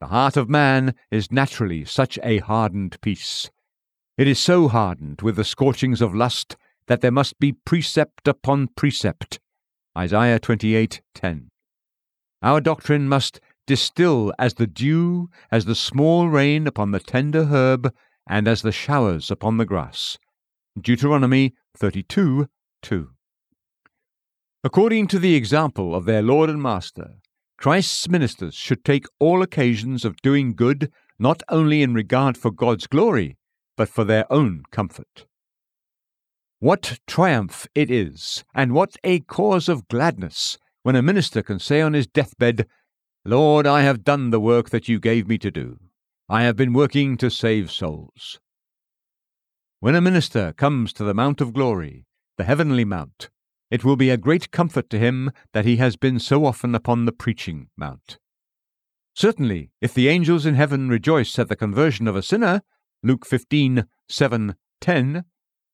The 0.00 0.08
heart 0.08 0.36
of 0.36 0.50
man 0.50 0.94
is 1.10 1.30
naturally 1.30 1.84
such 1.84 2.18
a 2.22 2.38
hardened 2.38 3.00
piece. 3.02 3.50
It 4.18 4.26
is 4.26 4.38
so 4.38 4.68
hardened 4.68 5.22
with 5.22 5.36
the 5.36 5.44
scorchings 5.44 6.00
of 6.00 6.14
lust 6.14 6.56
that 6.86 7.00
there 7.00 7.12
must 7.12 7.38
be 7.38 7.52
precept 7.52 8.26
upon 8.26 8.68
precept. 8.76 9.38
Isaiah 9.96 10.40
28:10. 10.40 11.50
Our 12.42 12.60
doctrine 12.60 13.08
must 13.08 13.40
distill 13.66 14.32
as 14.38 14.54
the 14.54 14.66
dew, 14.66 15.30
as 15.50 15.66
the 15.66 15.74
small 15.76 16.28
rain 16.28 16.66
upon 16.66 16.90
the 16.90 16.98
tender 16.98 17.44
herb, 17.44 17.94
and 18.28 18.46
as 18.46 18.62
the 18.62 18.72
showers 18.72 19.30
upon 19.30 19.56
the 19.56 19.64
grass. 19.64 20.18
Deuteronomy 20.80 21.54
32 21.76 22.48
2. 22.82 23.10
According 24.64 25.08
to 25.08 25.18
the 25.18 25.34
example 25.34 25.94
of 25.94 26.04
their 26.04 26.22
Lord 26.22 26.48
and 26.48 26.62
Master, 26.62 27.16
Christ's 27.58 28.08
ministers 28.08 28.54
should 28.54 28.84
take 28.84 29.06
all 29.18 29.42
occasions 29.42 30.04
of 30.04 30.22
doing 30.22 30.54
good 30.54 30.90
not 31.18 31.42
only 31.48 31.82
in 31.82 31.94
regard 31.94 32.36
for 32.36 32.50
God's 32.50 32.86
glory, 32.86 33.36
but 33.76 33.88
for 33.88 34.04
their 34.04 34.30
own 34.32 34.62
comfort. 34.70 35.26
What 36.58 37.00
triumph 37.06 37.66
it 37.74 37.90
is, 37.90 38.44
and 38.54 38.72
what 38.72 38.96
a 39.02 39.20
cause 39.20 39.68
of 39.68 39.88
gladness, 39.88 40.58
when 40.82 40.96
a 40.96 41.02
minister 41.02 41.42
can 41.42 41.58
say 41.58 41.80
on 41.80 41.92
his 41.92 42.06
deathbed, 42.06 42.66
Lord, 43.24 43.66
I 43.66 43.82
have 43.82 44.04
done 44.04 44.30
the 44.30 44.40
work 44.40 44.70
that 44.70 44.88
you 44.88 44.98
gave 44.98 45.28
me 45.28 45.38
to 45.38 45.50
do. 45.50 45.78
I 46.28 46.42
have 46.42 46.56
been 46.56 46.72
working 46.72 47.16
to 47.18 47.30
save 47.30 47.70
souls. 47.70 48.40
When 49.80 49.94
a 49.94 50.00
minister 50.00 50.52
comes 50.52 50.92
to 50.94 51.04
the 51.04 51.14
Mount 51.14 51.40
of 51.40 51.52
Glory, 51.52 52.06
the 52.38 52.44
heavenly 52.44 52.84
mount, 52.84 53.30
it 53.70 53.84
will 53.84 53.96
be 53.96 54.10
a 54.10 54.16
great 54.16 54.50
comfort 54.50 54.88
to 54.90 54.98
him 54.98 55.32
that 55.52 55.64
he 55.64 55.76
has 55.76 55.96
been 55.96 56.18
so 56.18 56.44
often 56.44 56.74
upon 56.74 57.04
the 57.04 57.12
preaching 57.12 57.68
mount. 57.76 58.18
Certainly, 59.14 59.70
if 59.80 59.92
the 59.92 60.08
angels 60.08 60.46
in 60.46 60.54
heaven 60.54 60.88
rejoice 60.88 61.38
at 61.38 61.48
the 61.48 61.56
conversion 61.56 62.06
of 62.06 62.16
a 62.16 62.22
sinner, 62.22 62.62
Luke 63.02 63.26
15, 63.26 63.86
7, 64.08 64.54
10, 64.80 65.24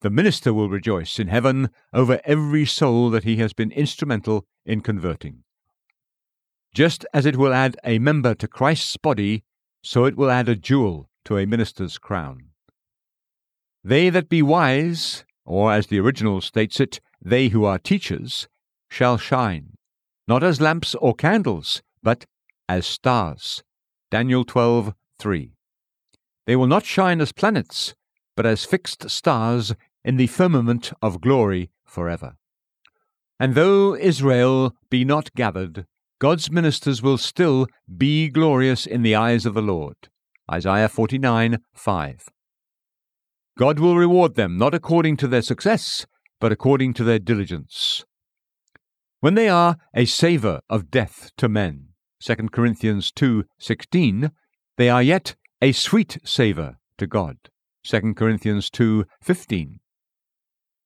the 0.01 0.11
minister 0.11 0.55
will 0.55 0.69
rejoice 0.69 1.19
in 1.19 1.29
heaven 1.29 1.71
over 1.93 2.21
every 2.25 2.65
soul 2.65 3.11
that 3.11 3.25
he 3.25 3.37
has 3.37 3.53
been 3.53 3.71
instrumental 3.73 4.47
in 4.65 4.81
converting. 4.81 5.45
Just 6.73 7.05
as 7.13 7.27
it 7.27 7.37
will 7.37 7.53
add 7.53 7.77
a 7.85 7.99
member 7.99 8.35
to 8.37 8.49
Christ's 8.49 8.97
body, 8.97 9.45
so 9.89 10.05
it 10.05 10.19
will 10.19 10.31
add 10.31 10.51
a 10.51 10.55
jewel 10.55 11.09
to 11.25 11.39
a 11.39 11.47
minister's 11.47 11.97
crown. 11.97 12.51
They 13.83 14.11
that 14.11 14.29
be 14.29 14.43
wise, 14.43 15.25
or 15.47 15.73
as 15.73 15.87
the 15.87 15.99
original 15.99 16.43
states 16.43 16.79
it, 16.79 17.01
they 17.23 17.49
who 17.49 17.65
are 17.65 17.79
teachers, 17.79 18.49
shall 18.91 19.17
shine, 19.17 19.79
not 20.27 20.43
as 20.43 20.61
lamps 20.61 20.95
or 20.97 21.15
candles, 21.15 21.81
but 22.03 22.27
as 22.69 22.87
stars. 22.87 23.63
Daniel 24.11 24.45
12, 24.45 24.93
3. 25.19 25.55
They 26.45 26.55
will 26.55 26.67
not 26.67 26.85
shine 26.85 27.23
as 27.23 27.33
planets, 27.33 27.95
but 28.37 28.45
as 28.45 28.67
fixed 28.67 29.09
stars 29.09 29.75
in 30.05 30.19
the 30.19 30.27
firmament 30.27 30.93
of 31.01 31.23
glory 31.23 31.71
forever. 31.87 32.37
And 33.41 33.55
though 33.55 33.97
Israel 33.97 34.77
be 34.91 35.07
not 35.07 35.33
gathered, 35.33 35.87
God's 36.21 36.51
ministers 36.51 37.01
will 37.01 37.19
still 37.19 37.69
be 37.97 38.29
glorious 38.29 38.87
in 38.87 39.03
the 39.03 39.15
eyes 39.15 39.47
of 39.47 39.55
the 39.55 39.63
Lord. 39.63 39.97
Isaiah 40.51 40.89
49, 40.89 41.59
5. 41.75 42.29
God 43.57 43.79
will 43.79 43.97
reward 43.97 44.35
them 44.35 44.59
not 44.59 44.75
according 44.75 45.17
to 45.19 45.29
their 45.29 45.43
success, 45.43 46.07
but 46.41 46.51
according 46.51 46.95
to 46.95 47.05
their 47.05 47.21
diligence. 47.21 48.05
When 49.21 49.35
they 49.35 49.49
are 49.49 49.77
a 49.95 50.07
savour 50.07 50.61
of 50.69 50.91
death 50.91 51.31
to 51.37 51.49
men, 51.49 51.91
2 52.21 52.51
Corinthians 52.51 53.13
2:16, 53.13 54.33
they 54.77 54.91
are 54.91 55.03
yet 55.03 55.37
a 55.63 55.71
sweet 55.71 56.19
savour 56.25 56.79
to 56.99 57.07
God, 57.07 57.37
2 57.85 58.15
Corinthians 58.17 58.71
2:15. 58.71 59.79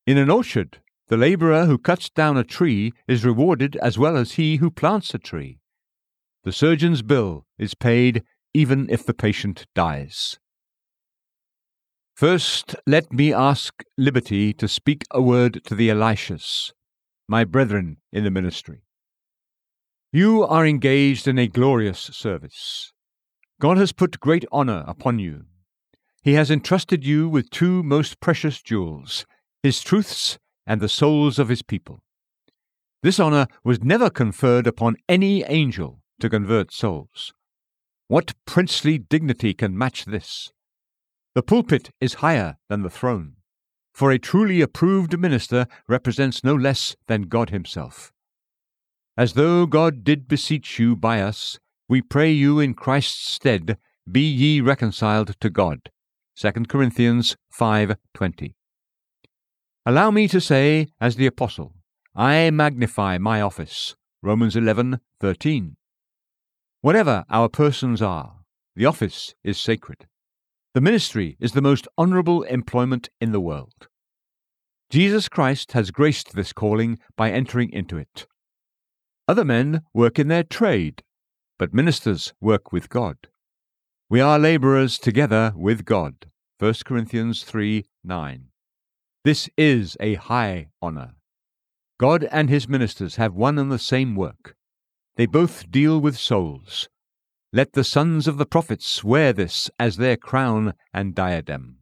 In 0.05 0.17
an 0.19 0.29
orchard, 0.29 0.82
the 1.13 1.17
labourer 1.17 1.67
who 1.67 1.77
cuts 1.77 2.09
down 2.09 2.37
a 2.37 2.43
tree 2.43 2.91
is 3.07 3.23
rewarded 3.23 3.75
as 3.83 3.99
well 3.99 4.17
as 4.17 4.31
he 4.31 4.55
who 4.55 4.71
plants 4.71 5.13
a 5.13 5.19
tree. 5.19 5.59
The 6.43 6.51
surgeon's 6.51 7.03
bill 7.03 7.45
is 7.55 7.75
paid 7.75 8.23
even 8.55 8.89
if 8.89 9.05
the 9.05 9.13
patient 9.13 9.67
dies. 9.75 10.39
First, 12.15 12.75
let 12.87 13.13
me 13.13 13.31
ask 13.31 13.83
liberty 13.95 14.53
to 14.53 14.67
speak 14.67 15.03
a 15.11 15.21
word 15.21 15.63
to 15.65 15.75
the 15.75 15.89
Elishas, 15.89 16.71
my 17.27 17.43
brethren 17.43 17.97
in 18.11 18.23
the 18.23 18.31
ministry. 18.31 18.81
You 20.11 20.43
are 20.43 20.65
engaged 20.65 21.27
in 21.27 21.37
a 21.37 21.47
glorious 21.47 21.99
service. 21.99 22.91
God 23.61 23.77
has 23.77 23.91
put 23.91 24.19
great 24.19 24.45
honor 24.51 24.83
upon 24.87 25.19
you. 25.19 25.43
He 26.23 26.33
has 26.33 26.49
entrusted 26.49 27.05
you 27.05 27.29
with 27.29 27.51
two 27.51 27.83
most 27.83 28.19
precious 28.19 28.63
jewels 28.63 29.27
His 29.61 29.83
truths 29.83 30.39
and 30.65 30.81
the 30.81 30.89
souls 30.89 31.39
of 31.39 31.49
His 31.49 31.61
people. 31.61 31.99
This 33.01 33.19
honor 33.19 33.47
was 33.63 33.83
never 33.83 34.09
conferred 34.09 34.65
upon 34.65 34.95
any 35.09 35.43
angel 35.43 36.01
to 36.19 36.29
convert 36.29 36.71
souls. 36.71 37.33
What 38.07 38.33
princely 38.45 38.97
dignity 38.97 39.53
can 39.53 39.77
match 39.77 40.05
this? 40.05 40.51
The 41.35 41.43
pulpit 41.43 41.89
is 41.99 42.15
higher 42.15 42.57
than 42.69 42.83
the 42.83 42.89
throne, 42.89 43.37
for 43.93 44.11
a 44.11 44.19
truly 44.19 44.61
approved 44.61 45.19
minister 45.19 45.67
represents 45.87 46.43
no 46.43 46.55
less 46.55 46.95
than 47.07 47.23
God 47.23 47.49
Himself. 47.49 48.11
As 49.17 49.33
though 49.33 49.65
God 49.65 50.03
did 50.03 50.27
beseech 50.27 50.79
you 50.79 50.95
by 50.95 51.21
us, 51.21 51.59
we 51.89 52.01
pray 52.01 52.31
you 52.31 52.59
in 52.59 52.73
Christ's 52.73 53.31
stead, 53.31 53.77
be 54.09 54.21
ye 54.21 54.61
reconciled 54.61 55.39
to 55.39 55.49
God. 55.49 55.91
2 56.35 56.67
Corinthians 56.67 57.35
5:20. 57.51 58.55
Allow 59.85 60.11
me 60.11 60.29
to 60.29 60.39
say, 60.39 60.87
as 61.01 61.17
the 61.17 61.25
apostle, 61.25 61.75
I 62.15 62.49
magnify 62.51 63.17
my 63.17 63.41
office. 63.41 63.95
Romans 64.21 64.55
11:13. 64.55 65.75
Whatever 66.79 67.25
our 67.29 67.49
persons 67.49 68.01
are, 68.01 68.45
the 68.77 68.85
office 68.85 69.35
is 69.43 69.59
sacred. 69.59 70.07
The 70.73 70.79
ministry 70.79 71.35
is 71.41 71.51
the 71.51 71.61
most 71.61 71.85
honourable 71.97 72.43
employment 72.43 73.09
in 73.19 73.33
the 73.33 73.41
world. 73.41 73.89
Jesus 74.89 75.27
Christ 75.27 75.73
has 75.73 75.91
graced 75.91 76.33
this 76.33 76.53
calling 76.53 76.97
by 77.17 77.31
entering 77.31 77.69
into 77.73 77.97
it. 77.97 78.25
Other 79.27 79.43
men 79.43 79.81
work 79.93 80.17
in 80.17 80.29
their 80.29 80.43
trade, 80.43 81.03
but 81.59 81.73
ministers 81.73 82.33
work 82.39 82.71
with 82.71 82.87
God. 82.87 83.17
We 84.09 84.21
are 84.21 84.39
labourers 84.39 84.97
together 84.97 85.51
with 85.57 85.83
God. 85.83 86.27
1 86.59 86.73
Corinthians 86.85 87.43
3 87.43 87.83
9. 88.05 88.52
This 89.23 89.49
is 89.57 89.95
a 90.01 90.15
high 90.15 90.67
honour. 90.81 91.13
God 91.97 92.27
and 92.29 92.49
his 92.49 92.67
ministers 92.67 93.15
have 93.15 93.33
one 93.33 93.57
and 93.57 93.71
the 93.71 93.79
same 93.79 94.15
work. 94.15 94.55
They 95.15 95.27
both 95.27 95.71
deal 95.71 96.01
with 96.01 96.17
souls. 96.17 96.89
Let 97.53 97.71
the 97.71 97.85
sons 97.85 98.27
of 98.27 98.37
the 98.37 98.45
prophets 98.45 99.01
wear 99.01 99.31
this 99.31 99.69
as 99.79 99.95
their 99.95 100.17
crown 100.17 100.73
and 100.93 101.15
diadem. 101.15 101.77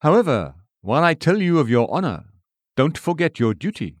However, 0.00 0.54
while 0.80 1.02
I 1.02 1.14
tell 1.14 1.42
you 1.42 1.58
of 1.58 1.68
your 1.68 1.90
honour, 1.90 2.26
don't 2.76 2.96
forget 2.96 3.40
your 3.40 3.52
duty. 3.52 3.96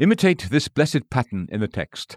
Imitate 0.00 0.48
this 0.50 0.66
blessed 0.66 1.08
pattern 1.10 1.46
in 1.52 1.60
the 1.60 1.68
text. 1.68 2.16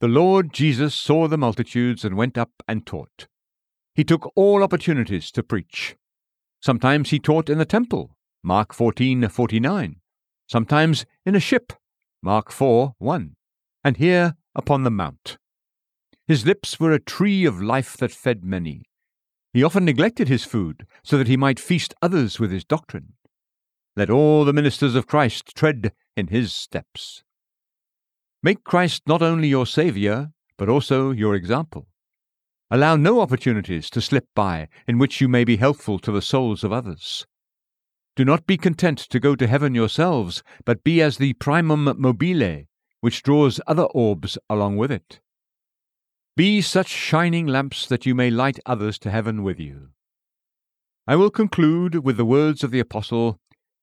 The 0.00 0.08
Lord 0.08 0.54
Jesus 0.54 0.94
saw 0.94 1.28
the 1.28 1.36
multitudes 1.36 2.02
and 2.02 2.16
went 2.16 2.38
up 2.38 2.50
and 2.66 2.86
taught. 2.86 3.26
He 3.94 4.04
took 4.04 4.32
all 4.34 4.62
opportunities 4.62 5.30
to 5.32 5.42
preach. 5.42 5.96
Sometimes 6.62 7.10
he 7.10 7.18
taught 7.18 7.50
in 7.50 7.58
the 7.58 7.66
temple, 7.66 8.16
Mark 8.42 8.72
14:49. 8.74 10.00
Sometimes 10.46 11.04
in 11.26 11.34
a 11.34 11.40
ship, 11.40 11.72
Mark 12.22 12.50
4:1. 12.50 13.36
And 13.84 13.96
here 13.96 14.36
upon 14.54 14.82
the 14.82 14.90
mount. 14.90 15.38
His 16.26 16.46
lips 16.46 16.78
were 16.78 16.92
a 16.92 17.00
tree 17.00 17.44
of 17.44 17.60
life 17.60 17.96
that 17.96 18.12
fed 18.12 18.44
many. 18.44 18.84
He 19.52 19.64
often 19.64 19.84
neglected 19.84 20.28
his 20.28 20.44
food 20.44 20.86
so 21.02 21.18
that 21.18 21.26
he 21.26 21.36
might 21.36 21.58
feast 21.58 21.94
others 22.00 22.38
with 22.38 22.50
his 22.50 22.64
doctrine. 22.64 23.14
Let 23.96 24.10
all 24.10 24.44
the 24.44 24.52
ministers 24.52 24.94
of 24.94 25.06
Christ 25.06 25.54
tread 25.56 25.92
in 26.16 26.28
his 26.28 26.52
steps. 26.54 27.24
Make 28.42 28.64
Christ 28.64 29.02
not 29.06 29.22
only 29.22 29.48
your 29.48 29.66
Saviour, 29.66 30.30
but 30.56 30.68
also 30.68 31.10
your 31.10 31.34
example. 31.34 31.88
Allow 32.70 32.96
no 32.96 33.20
opportunities 33.20 33.90
to 33.90 34.00
slip 34.00 34.26
by 34.34 34.68
in 34.86 34.98
which 34.98 35.20
you 35.20 35.28
may 35.28 35.44
be 35.44 35.56
helpful 35.56 35.98
to 35.98 36.12
the 36.12 36.22
souls 36.22 36.62
of 36.62 36.72
others. 36.72 37.26
Do 38.16 38.24
not 38.24 38.46
be 38.46 38.56
content 38.56 38.98
to 38.98 39.20
go 39.20 39.36
to 39.36 39.46
heaven 39.46 39.74
yourselves, 39.74 40.42
but 40.64 40.84
be 40.84 41.00
as 41.00 41.16
the 41.16 41.32
primum 41.34 41.94
mobile, 41.98 42.64
which 43.00 43.22
draws 43.22 43.60
other 43.66 43.84
orbs 43.84 44.36
along 44.48 44.76
with 44.76 44.90
it. 44.90 45.20
Be 46.36 46.60
such 46.60 46.88
shining 46.88 47.46
lamps 47.46 47.86
that 47.86 48.06
you 48.06 48.14
may 48.14 48.30
light 48.30 48.58
others 48.66 48.98
to 49.00 49.10
heaven 49.10 49.42
with 49.42 49.60
you. 49.60 49.90
I 51.06 51.16
will 51.16 51.30
conclude 51.30 52.04
with 52.04 52.16
the 52.16 52.24
words 52.24 52.62
of 52.62 52.70
the 52.70 52.80
Apostle 52.80 53.38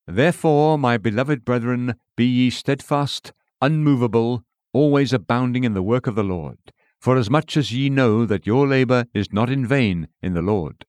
Therefore, 0.07 0.77
my 0.77 0.97
beloved 0.97 1.43
brethren, 1.43 1.95
be 2.15 2.25
ye 2.25 2.49
steadfast, 2.49 3.33
unmovable, 3.61 4.43
always 4.71 5.11
abounding 5.11 5.65
in 5.65 5.73
the 5.73 5.83
work 5.83 6.07
of 6.07 6.15
the 6.15 6.23
Lord, 6.23 6.59
forasmuch 7.01 7.57
as 7.57 7.73
ye 7.73 7.89
know 7.89 8.25
that 8.25 8.47
your 8.47 8.67
labour 8.67 9.05
is 9.13 9.33
not 9.33 9.49
in 9.49 9.65
vain 9.65 10.07
in 10.21 10.33
the 10.33 10.41
Lord. 10.41 10.85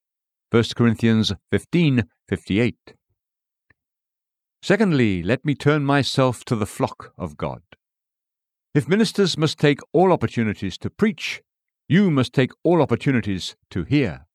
1 0.51 0.63
Corinthians 0.75 1.33
15:58. 1.51 2.98
Secondly, 4.61 5.23
let 5.23 5.45
me 5.45 5.55
turn 5.55 5.85
myself 5.85 6.43
to 6.45 6.55
the 6.55 6.65
flock 6.65 7.13
of 7.17 7.37
God. 7.37 7.61
If 8.73 8.89
ministers 8.89 9.37
must 9.37 9.57
take 9.57 9.79
all 9.93 10.11
opportunities 10.11 10.77
to 10.79 10.89
preach, 10.89 11.41
you 11.87 12.11
must 12.11 12.33
take 12.33 12.51
all 12.63 12.81
opportunities 12.81 13.55
to 13.71 13.83
hear. 13.83 14.25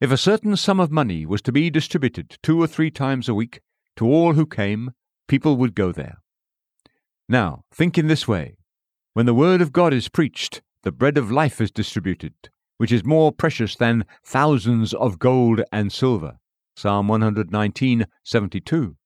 If 0.00 0.12
a 0.12 0.16
certain 0.16 0.56
sum 0.56 0.80
of 0.80 0.90
money 0.90 1.24
was 1.26 1.42
to 1.42 1.52
be 1.52 1.70
distributed 1.70 2.36
two 2.42 2.60
or 2.62 2.66
three 2.66 2.90
times 2.90 3.28
a 3.28 3.34
week, 3.34 3.60
to 3.96 4.06
all 4.06 4.34
who 4.34 4.46
came, 4.46 4.92
people 5.28 5.56
would 5.56 5.74
go 5.74 5.92
there. 5.92 6.18
Now, 7.28 7.64
think 7.72 7.96
in 7.96 8.06
this 8.06 8.28
way 8.28 8.56
when 9.14 9.26
the 9.26 9.34
Word 9.34 9.60
of 9.60 9.72
God 9.72 9.92
is 9.92 10.08
preached, 10.08 10.62
the 10.82 10.92
bread 10.92 11.18
of 11.18 11.30
life 11.30 11.60
is 11.60 11.70
distributed, 11.70 12.34
which 12.78 12.92
is 12.92 13.04
more 13.04 13.30
precious 13.32 13.76
than 13.76 14.04
thousands 14.24 14.94
of 14.94 15.18
gold 15.18 15.62
and 15.70 15.92
silver. 15.92 16.38
Psalm 16.76 17.08
119:72. 17.08 18.96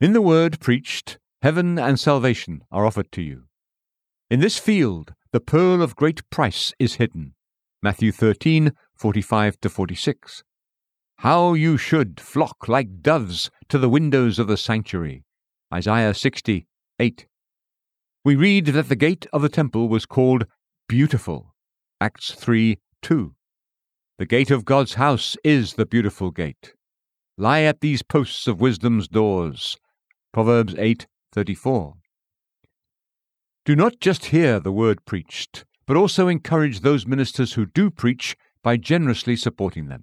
In 0.00 0.12
the 0.12 0.22
word 0.22 0.60
preached, 0.60 1.18
heaven 1.42 1.76
and 1.76 1.98
salvation 1.98 2.62
are 2.70 2.86
offered 2.86 3.10
to 3.10 3.20
you. 3.20 3.46
In 4.30 4.38
this 4.38 4.56
field, 4.56 5.12
the 5.32 5.40
pearl 5.40 5.82
of 5.82 5.96
great 5.96 6.20
price 6.30 6.72
is 6.78 6.94
hidden. 7.02 7.34
Matthew 7.82 8.12
13:45 8.12 9.56
46. 9.68 10.44
How 11.16 11.54
you 11.54 11.76
should 11.76 12.20
flock 12.20 12.68
like 12.68 13.02
doves 13.02 13.50
to 13.70 13.76
the 13.76 13.88
windows 13.88 14.38
of 14.38 14.46
the 14.46 14.56
sanctuary. 14.56 15.24
Isaiah 15.74 16.14
60, 16.14 16.68
8. 17.00 17.26
We 18.24 18.36
read 18.36 18.66
that 18.66 18.88
the 18.88 18.94
gate 18.94 19.26
of 19.32 19.42
the 19.42 19.48
temple 19.48 19.88
was 19.88 20.06
called 20.06 20.46
Beautiful. 20.86 21.56
Acts 22.00 22.32
3, 22.32 22.78
2. 23.02 23.34
The 24.18 24.26
gate 24.26 24.52
of 24.52 24.64
God's 24.64 24.94
house 24.94 25.36
is 25.42 25.74
the 25.74 25.86
beautiful 25.86 26.30
gate. 26.30 26.74
Lie 27.36 27.62
at 27.62 27.80
these 27.80 28.04
posts 28.04 28.46
of 28.46 28.60
wisdom's 28.60 29.08
doors. 29.08 29.76
Proverbs 30.32 30.74
8:34. 30.74 31.94
Do 33.64 33.76
not 33.76 34.00
just 34.00 34.26
hear 34.26 34.60
the 34.60 34.72
word 34.72 35.04
preached, 35.04 35.64
but 35.86 35.96
also 35.96 36.28
encourage 36.28 36.80
those 36.80 37.06
ministers 37.06 37.54
who 37.54 37.66
do 37.66 37.90
preach 37.90 38.36
by 38.62 38.76
generously 38.76 39.36
supporting 39.36 39.88
them. 39.88 40.02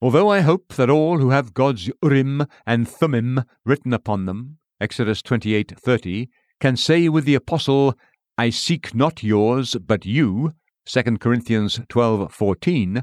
Although 0.00 0.28
I 0.28 0.40
hope 0.40 0.74
that 0.74 0.90
all 0.90 1.18
who 1.18 1.30
have 1.30 1.54
God's 1.54 1.90
Urim 2.02 2.46
and 2.64 2.88
Thummim 2.88 3.42
written 3.64 3.92
upon 3.92 4.26
them, 4.26 4.58
Exodus 4.80 5.22
28:30, 5.22 6.28
can 6.60 6.76
say 6.76 7.08
with 7.08 7.24
the 7.24 7.34
apostle, 7.34 7.94
I 8.36 8.50
seek 8.50 8.94
not 8.94 9.24
yours, 9.24 9.76
but 9.84 10.06
you, 10.06 10.52
2 10.86 11.18
Corinthians 11.18 11.80
12:14, 11.88 13.02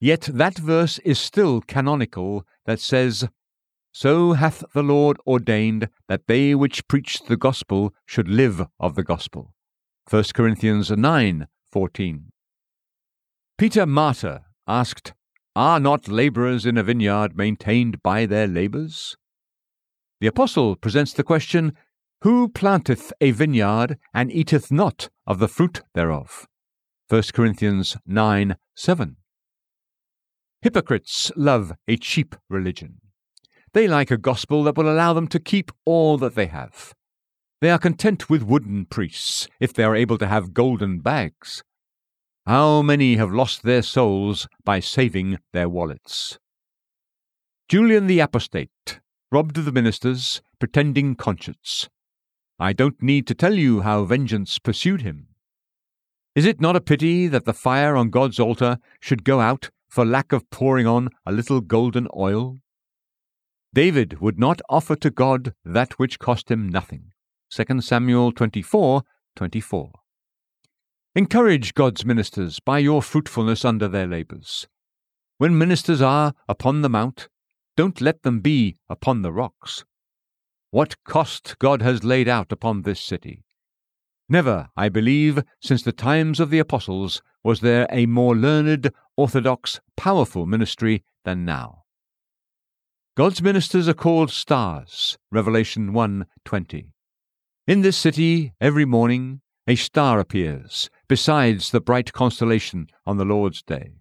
yet 0.00 0.28
that 0.32 0.58
verse 0.58 0.98
is 1.00 1.18
still 1.18 1.60
canonical 1.60 2.46
that 2.66 2.78
says, 2.78 3.28
So 3.92 4.32
hath 4.34 4.64
the 4.72 4.82
Lord 4.82 5.18
ordained 5.26 5.88
that 6.08 6.26
they 6.26 6.54
which 6.54 6.86
preach 6.88 7.22
the 7.24 7.36
gospel 7.36 7.94
should 8.06 8.28
live 8.28 8.66
of 8.78 8.94
the 8.94 9.04
gospel. 9.04 9.54
1 10.08 10.24
Corinthians 10.34 10.90
9:14. 10.90 12.32
Peter 13.58 13.86
Martyr 13.86 14.44
asked, 14.66 15.12
are 15.56 15.80
not 15.80 16.06
labourers 16.06 16.64
in 16.64 16.78
a 16.78 16.82
vineyard 16.84 17.36
maintained 17.36 18.02
by 18.02 18.24
their 18.24 18.46
labours? 18.46 19.16
The 20.20 20.28
Apostle 20.28 20.76
presents 20.76 21.12
the 21.12 21.24
question 21.24 21.76
Who 22.22 22.48
planteth 22.48 23.12
a 23.20 23.32
vineyard 23.32 23.98
and 24.14 24.30
eateth 24.30 24.70
not 24.70 25.08
of 25.26 25.40
the 25.40 25.48
fruit 25.48 25.82
thereof? 25.94 26.46
1 27.08 27.22
Corinthians 27.34 27.96
9 28.06 28.56
7. 28.76 29.16
Hypocrites 30.62 31.32
love 31.34 31.72
a 31.88 31.96
cheap 31.96 32.36
religion. 32.48 33.00
They 33.72 33.86
like 33.86 34.10
a 34.10 34.16
gospel 34.16 34.64
that 34.64 34.76
will 34.76 34.90
allow 34.90 35.12
them 35.12 35.28
to 35.28 35.38
keep 35.38 35.70
all 35.84 36.18
that 36.18 36.34
they 36.34 36.46
have. 36.46 36.92
They 37.60 37.70
are 37.70 37.78
content 37.78 38.28
with 38.28 38.42
wooden 38.42 38.86
priests 38.86 39.46
if 39.60 39.72
they 39.72 39.84
are 39.84 39.94
able 39.94 40.18
to 40.18 40.26
have 40.26 40.54
golden 40.54 41.00
bags. 41.00 41.62
How 42.46 42.82
many 42.82 43.16
have 43.16 43.30
lost 43.30 43.62
their 43.62 43.82
souls 43.82 44.48
by 44.64 44.80
saving 44.80 45.38
their 45.52 45.68
wallets? 45.68 46.38
Julian 47.68 48.08
the 48.08 48.18
Apostate 48.18 49.00
robbed 49.30 49.54
the 49.54 49.70
ministers, 49.70 50.42
pretending 50.58 51.14
conscience. 51.14 51.88
I 52.58 52.72
don't 52.72 53.00
need 53.00 53.26
to 53.28 53.34
tell 53.34 53.54
you 53.54 53.82
how 53.82 54.04
vengeance 54.04 54.58
pursued 54.58 55.02
him. 55.02 55.28
Is 56.34 56.46
it 56.46 56.60
not 56.60 56.76
a 56.76 56.80
pity 56.80 57.28
that 57.28 57.44
the 57.44 57.54
fire 57.54 57.96
on 57.96 58.10
God's 58.10 58.40
altar 58.40 58.78
should 59.00 59.22
go 59.22 59.40
out 59.40 59.70
for 59.88 60.04
lack 60.04 60.32
of 60.32 60.48
pouring 60.50 60.86
on 60.86 61.10
a 61.24 61.32
little 61.32 61.60
golden 61.60 62.08
oil? 62.16 62.58
David 63.72 64.20
would 64.20 64.38
not 64.38 64.60
offer 64.68 64.96
to 64.96 65.10
God 65.10 65.54
that 65.64 65.98
which 65.98 66.18
cost 66.18 66.50
him 66.50 66.68
nothing. 66.68 67.12
2 67.50 67.80
Samuel 67.80 68.32
24 68.32 69.02
24. 69.36 69.92
Encourage 71.14 71.74
God's 71.74 72.04
ministers 72.04 72.58
by 72.58 72.78
your 72.80 73.00
fruitfulness 73.00 73.64
under 73.64 73.86
their 73.86 74.06
labours. 74.06 74.66
When 75.38 75.56
ministers 75.56 76.02
are 76.02 76.34
upon 76.48 76.82
the 76.82 76.88
mount, 76.88 77.28
don't 77.76 78.00
let 78.00 78.22
them 78.22 78.40
be 78.40 78.76
upon 78.88 79.22
the 79.22 79.32
rocks. 79.32 79.84
What 80.70 81.02
cost 81.04 81.56
God 81.58 81.80
has 81.80 82.04
laid 82.04 82.28
out 82.28 82.52
upon 82.52 82.82
this 82.82 83.00
city! 83.00 83.44
Never, 84.28 84.68
I 84.76 84.88
believe, 84.88 85.42
since 85.60 85.82
the 85.82 85.92
times 85.92 86.40
of 86.40 86.50
the 86.50 86.58
apostles, 86.58 87.22
was 87.42 87.60
there 87.60 87.86
a 87.90 88.06
more 88.06 88.36
learned, 88.36 88.92
orthodox, 89.16 89.80
powerful 89.96 90.46
ministry 90.46 91.02
than 91.24 91.44
now. 91.44 91.79
God's 93.20 93.42
ministers 93.42 93.86
are 93.86 93.92
called 93.92 94.30
stars, 94.30 95.18
Revelation 95.30 95.92
1:20. 95.92 96.94
In 97.66 97.82
this 97.82 97.98
city, 97.98 98.54
every 98.62 98.86
morning, 98.86 99.42
a 99.66 99.74
star 99.74 100.18
appears, 100.18 100.88
besides 101.06 101.70
the 101.70 101.82
bright 101.82 102.14
constellation 102.14 102.86
on 103.04 103.18
the 103.18 103.26
Lord's 103.26 103.62
day. 103.62 103.98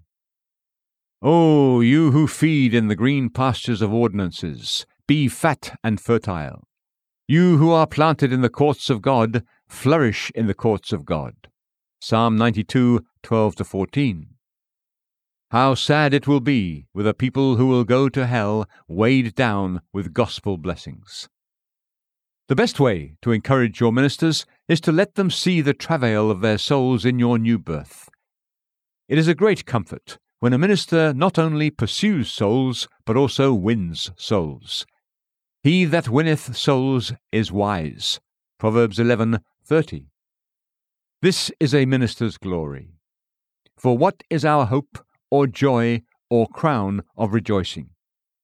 O 1.22 1.82
you 1.82 2.12
who 2.12 2.28
feed 2.28 2.74
in 2.74 2.88
the 2.88 2.96
green 2.96 3.30
pastures 3.30 3.82
of 3.82 3.92
ordinances, 3.92 4.86
be 5.06 5.28
fat 5.28 5.78
and 5.84 6.00
fertile. 6.00 6.66
You 7.28 7.58
who 7.58 7.72
are 7.72 7.88
planted 7.88 8.32
in 8.32 8.40
the 8.40 8.48
courts 8.48 8.90
of 8.90 9.02
God, 9.02 9.44
flourish 9.68 10.32
in 10.34 10.48
the 10.48 10.54
courts 10.54 10.94
of 10.94 11.04
God. 11.04 11.36
Psalm 12.00 12.38
92, 12.38 13.02
12 13.24 13.56
14. 13.68 14.39
How 15.52 15.74
sad 15.74 16.14
it 16.14 16.28
will 16.28 16.42
be 16.42 16.86
with 16.94 17.08
a 17.08 17.14
people 17.16 17.56
who 17.56 17.66
will 17.66 17.84
go 17.84 18.08
to 18.08 18.28
hell 18.28 18.70
weighed 18.88 19.34
down 19.34 19.82
with 19.92 20.14
gospel 20.14 20.58
blessings. 20.58 21.28
The 22.50 22.56
best 22.56 22.80
way 22.80 23.16
to 23.24 23.32
encourage 23.32 23.80
your 23.80 23.92
ministers 23.92 24.46
is 24.68 24.80
to 24.82 24.92
let 24.92 25.16
them 25.16 25.32
see 25.32 25.62
the 25.62 25.74
travail 25.74 26.30
of 26.30 26.42
their 26.42 26.60
souls 26.60 27.04
in 27.04 27.18
your 27.18 27.40
new 27.40 27.58
birth. 27.58 28.10
It 29.08 29.18
is 29.18 29.28
a 29.28 29.34
great 29.34 29.66
comfort 29.66 30.20
when 30.40 30.54
a 30.54 30.60
minister 30.60 31.16
not 31.16 31.40
only 31.40 31.72
pursues 31.72 32.32
souls, 32.32 32.88
but 33.04 33.18
also 33.18 33.52
wins 33.52 34.12
souls. 34.18 34.86
He 35.64 35.84
that 35.86 36.10
winneth 36.10 36.56
souls 36.56 37.12
is 37.32 37.52
wise. 37.52 38.20
Proverbs 38.60 39.00
11:30. 39.00 40.12
This 41.24 41.52
is 41.60 41.74
a 41.74 41.88
minister's 41.88 42.38
glory. 42.38 43.00
For 43.78 43.98
what 43.98 44.24
is 44.30 44.46
our 44.46 44.68
hope, 44.68 45.00
or 45.32 45.48
joy, 45.48 46.02
or 46.30 46.48
crown 46.48 47.04
of 47.18 47.34
rejoicing? 47.34 47.90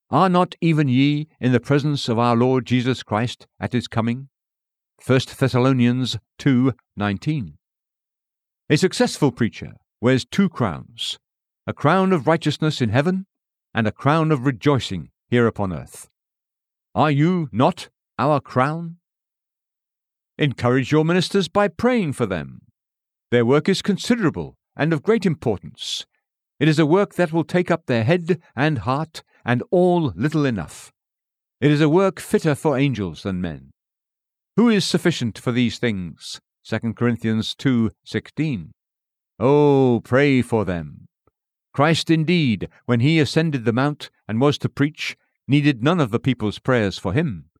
Are 0.09 0.29
not 0.29 0.55
even 0.61 0.87
ye 0.87 1.27
in 1.39 1.51
the 1.51 1.59
presence 1.59 2.07
of 2.07 2.19
our 2.19 2.35
Lord 2.35 2.65
Jesus 2.65 3.03
Christ 3.03 3.47
at 3.59 3.73
his 3.73 3.87
coming? 3.87 4.29
1 5.03 5.37
Thessalonians 5.37 6.17
2:19. 6.37 7.57
A 8.69 8.77
successful 8.77 9.31
preacher 9.31 9.73
wears 9.99 10.25
two 10.25 10.49
crowns, 10.49 11.19
a 11.67 11.73
crown 11.73 12.13
of 12.13 12.27
righteousness 12.27 12.81
in 12.81 12.89
heaven 12.89 13.25
and 13.73 13.87
a 13.87 13.91
crown 13.91 14.31
of 14.31 14.45
rejoicing 14.45 15.09
here 15.27 15.47
upon 15.47 15.73
earth. 15.73 16.09
Are 16.93 17.11
you 17.11 17.49
not 17.51 17.89
our 18.17 18.39
crown? 18.39 18.97
Encourage 20.37 20.91
your 20.91 21.03
ministers 21.03 21.47
by 21.47 21.67
praying 21.67 22.13
for 22.13 22.25
them. 22.25 22.61
Their 23.31 23.45
work 23.45 23.67
is 23.67 23.81
considerable 23.81 24.57
and 24.75 24.93
of 24.93 25.03
great 25.03 25.25
importance. 25.25 26.05
It 26.65 26.69
is 26.69 26.79
a 26.79 26.85
work 26.87 27.13
that 27.13 27.31
will 27.31 27.43
take 27.43 27.69
up 27.69 27.85
their 27.85 28.03
head 28.03 28.41
and 28.55 28.79
heart 28.79 29.21
and 29.45 29.61
all 29.69 30.11
little 30.15 30.47
enough. 30.47 30.91
It 31.61 31.69
is 31.69 31.79
a 31.79 31.87
work 31.87 32.19
fitter 32.19 32.55
for 32.55 32.75
angels 32.75 33.21
than 33.21 33.39
men. 33.39 33.69
Who 34.55 34.69
is 34.69 34.83
sufficient 34.83 35.37
for 35.37 35.51
these 35.51 35.77
things? 35.77 36.41
2 36.63 36.95
Corinthians 36.95 37.53
2:16. 37.53 38.71
Oh, 39.37 40.01
pray 40.03 40.41
for 40.41 40.65
them. 40.65 41.05
Christ 41.71 42.09
indeed, 42.09 42.67
when 42.87 42.99
he 42.99 43.19
ascended 43.19 43.63
the 43.63 43.71
mount 43.71 44.09
and 44.27 44.41
was 44.41 44.57
to 44.57 44.67
preach, 44.67 45.15
needed 45.47 45.83
none 45.83 45.99
of 45.99 46.09
the 46.09 46.19
people's 46.19 46.57
prayers 46.57 46.97
for 46.97 47.13
him. 47.13 47.51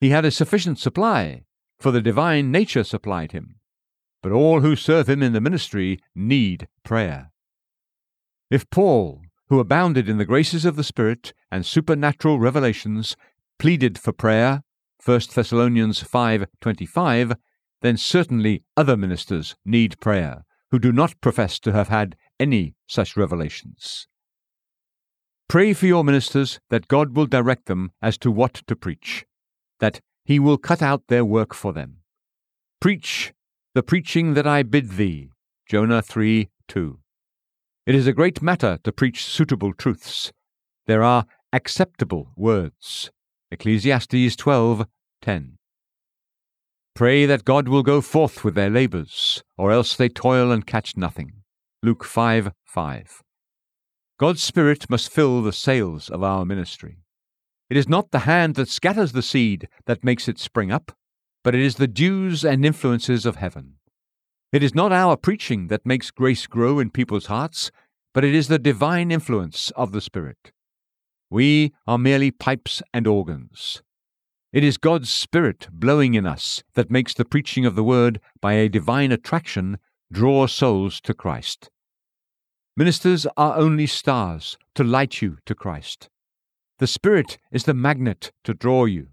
He 0.00 0.08
had 0.08 0.24
a 0.24 0.32
sufficient 0.32 0.80
supply, 0.80 1.44
for 1.78 1.92
the 1.92 2.02
divine 2.02 2.50
nature 2.50 2.82
supplied 2.82 3.30
him. 3.30 3.60
But 4.24 4.32
all 4.32 4.60
who 4.60 4.74
serve 4.74 5.08
him 5.08 5.22
in 5.22 5.34
the 5.34 5.40
ministry 5.40 6.00
need 6.16 6.66
prayer. 6.82 7.29
If 8.50 8.68
Paul, 8.68 9.22
who 9.48 9.60
abounded 9.60 10.08
in 10.08 10.18
the 10.18 10.24
graces 10.24 10.64
of 10.64 10.74
the 10.74 10.82
Spirit 10.82 11.32
and 11.52 11.64
supernatural 11.64 12.40
revelations, 12.40 13.16
pleaded 13.58 13.96
for 13.96 14.12
prayer, 14.12 14.62
1 15.04 15.20
Thessalonians 15.34 16.02
5:25, 16.02 17.36
then 17.80 17.96
certainly 17.96 18.64
other 18.76 18.96
ministers 18.96 19.54
need 19.64 20.00
prayer 20.00 20.44
who 20.72 20.78
do 20.80 20.92
not 20.92 21.20
profess 21.20 21.60
to 21.60 21.72
have 21.72 21.88
had 21.88 22.16
any 22.38 22.74
such 22.86 23.16
revelations. 23.16 24.08
Pray 25.48 25.72
for 25.72 25.86
your 25.86 26.04
ministers 26.04 26.60
that 26.70 26.88
God 26.88 27.16
will 27.16 27.26
direct 27.26 27.66
them 27.66 27.92
as 28.02 28.18
to 28.18 28.30
what 28.30 28.54
to 28.66 28.76
preach, 28.76 29.26
that 29.78 30.00
he 30.24 30.38
will 30.38 30.58
cut 30.58 30.82
out 30.82 31.06
their 31.06 31.24
work 31.24 31.54
for 31.54 31.72
them. 31.72 32.02
Preach 32.80 33.32
the 33.74 33.82
preaching 33.82 34.34
that 34.34 34.46
I 34.46 34.62
bid 34.62 34.90
thee. 34.90 35.30
Jonah 35.66 36.02
3 36.02 36.50
2. 36.68 37.00
It 37.86 37.94
is 37.94 38.06
a 38.06 38.12
great 38.12 38.42
matter 38.42 38.78
to 38.84 38.92
preach 38.92 39.24
suitable 39.24 39.72
truths. 39.72 40.32
There 40.86 41.02
are 41.02 41.24
acceptable 41.52 42.32
words. 42.36 43.10
Ecclesiastes 43.50 44.36
12:10. 44.36 45.56
Pray 46.94 47.24
that 47.26 47.44
God 47.44 47.68
will 47.68 47.82
go 47.82 48.00
forth 48.00 48.44
with 48.44 48.54
their 48.54 48.70
labors, 48.70 49.42
or 49.56 49.72
else 49.72 49.96
they 49.96 50.08
toil 50.08 50.52
and 50.52 50.66
catch 50.66 50.96
nothing. 50.96 51.42
Luke 51.82 52.04
5:5. 52.04 53.22
God's 54.18 54.42
Spirit 54.42 54.90
must 54.90 55.10
fill 55.10 55.40
the 55.40 55.52
sails 55.52 56.10
of 56.10 56.22
our 56.22 56.44
ministry. 56.44 56.98
It 57.70 57.78
is 57.78 57.88
not 57.88 58.10
the 58.10 58.20
hand 58.20 58.56
that 58.56 58.68
scatters 58.68 59.12
the 59.12 59.22
seed 59.22 59.68
that 59.86 60.04
makes 60.04 60.28
it 60.28 60.38
spring 60.38 60.70
up, 60.70 60.92
but 61.42 61.54
it 61.54 61.62
is 61.62 61.76
the 61.76 61.88
dews 61.88 62.44
and 62.44 62.66
influences 62.66 63.24
of 63.24 63.36
heaven. 63.36 63.79
It 64.52 64.64
is 64.64 64.74
not 64.74 64.90
our 64.90 65.16
preaching 65.16 65.68
that 65.68 65.86
makes 65.86 66.10
grace 66.10 66.48
grow 66.48 66.80
in 66.80 66.90
people's 66.90 67.26
hearts, 67.26 67.70
but 68.12 68.24
it 68.24 68.34
is 68.34 68.48
the 68.48 68.58
divine 68.58 69.12
influence 69.12 69.70
of 69.76 69.92
the 69.92 70.00
Spirit. 70.00 70.50
We 71.30 71.72
are 71.86 71.98
merely 71.98 72.32
pipes 72.32 72.82
and 72.92 73.06
organs. 73.06 73.82
It 74.52 74.64
is 74.64 74.76
God's 74.76 75.08
Spirit 75.08 75.68
blowing 75.70 76.14
in 76.14 76.26
us 76.26 76.64
that 76.74 76.90
makes 76.90 77.14
the 77.14 77.24
preaching 77.24 77.64
of 77.64 77.76
the 77.76 77.84
Word 77.84 78.20
by 78.40 78.54
a 78.54 78.68
divine 78.68 79.12
attraction 79.12 79.78
draw 80.12 80.48
souls 80.48 81.00
to 81.02 81.14
Christ. 81.14 81.70
Ministers 82.76 83.28
are 83.36 83.56
only 83.56 83.86
stars 83.86 84.58
to 84.74 84.82
light 84.82 85.22
you 85.22 85.38
to 85.46 85.54
Christ. 85.54 86.08
The 86.80 86.88
Spirit 86.88 87.38
is 87.52 87.64
the 87.64 87.74
magnet 87.74 88.32
to 88.42 88.54
draw 88.54 88.86
you. 88.86 89.10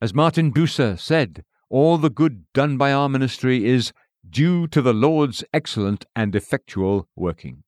As 0.00 0.14
Martin 0.14 0.50
Bucer 0.50 0.98
said, 0.98 1.44
all 1.68 1.98
the 1.98 2.08
good 2.08 2.46
done 2.54 2.78
by 2.78 2.90
our 2.90 3.10
ministry 3.10 3.66
is 3.66 3.92
due 4.28 4.66
to 4.68 4.82
the 4.82 4.92
Lord's 4.92 5.44
excellent 5.52 6.04
and 6.14 6.34
effectual 6.34 7.08
working. 7.16 7.62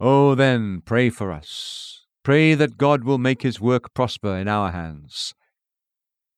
Oh, 0.00 0.34
then, 0.34 0.82
pray 0.84 1.10
for 1.10 1.30
us. 1.30 2.06
Pray 2.24 2.54
that 2.54 2.78
God 2.78 3.04
will 3.04 3.18
make 3.18 3.42
his 3.42 3.60
work 3.60 3.94
prosper 3.94 4.36
in 4.36 4.48
our 4.48 4.72
hands. 4.72 5.34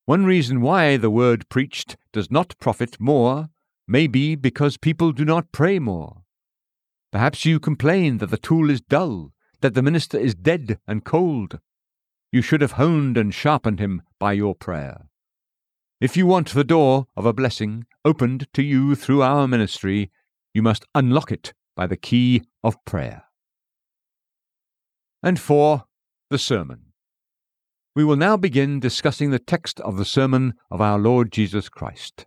One 0.07 0.25
reason 0.25 0.61
why 0.61 0.99
the 0.99 1.11
word 1.11 1.49
preached 1.49 1.97
does 2.13 2.31
not 2.31 2.59
profit 2.59 3.01
more 3.01 3.49
may 3.89 4.07
be 4.07 4.35
because 4.35 4.77
people 4.77 5.13
do 5.13 5.25
not 5.25 5.53
pray 5.53 5.79
more. 5.79 6.25
Perhaps 7.11 7.45
you 7.45 7.61
complain 7.61 8.19
that 8.19 8.31
the 8.31 8.37
tool 8.37 8.71
is 8.71 8.81
dull, 8.81 9.33
that 9.61 9.75
the 9.75 9.83
minister 9.83 10.19
is 10.19 10.35
dead 10.35 10.79
and 10.87 11.05
cold. 11.05 11.59
You 12.33 12.43
should 12.43 12.61
have 12.61 12.73
honed 12.73 13.17
and 13.17 13.33
sharpened 13.33 13.79
him 13.79 14.03
by 14.19 14.33
your 14.33 14.55
prayer. 14.55 15.07
If 16.05 16.19
you 16.19 16.27
want 16.27 16.51
the 16.51 16.65
door 16.65 17.07
of 17.17 17.25
a 17.25 17.33
blessing 17.33 17.87
opened 18.05 18.47
to 18.53 18.63
you 18.63 18.95
through 18.95 19.23
our 19.23 19.49
ministry, 19.49 20.11
you 20.53 20.61
must 20.61 20.85
unlock 20.95 21.33
it 21.33 21.55
by 21.75 21.87
the 21.87 21.97
key 21.97 22.43
of 22.63 22.77
prayer. 22.85 23.25
And 25.23 25.41
four, 25.41 25.85
the 26.29 26.37
sermon. 26.37 26.93
We 27.97 28.05
will 28.05 28.17
now 28.17 28.37
begin 28.37 28.81
discussing 28.81 29.31
the 29.31 29.39
text 29.39 29.81
of 29.81 29.97
the 29.97 30.05
sermon 30.05 30.53
of 30.71 30.83
our 30.83 30.99
Lord 30.99 31.33
Jesus 31.33 31.71
Christ. 31.71 32.27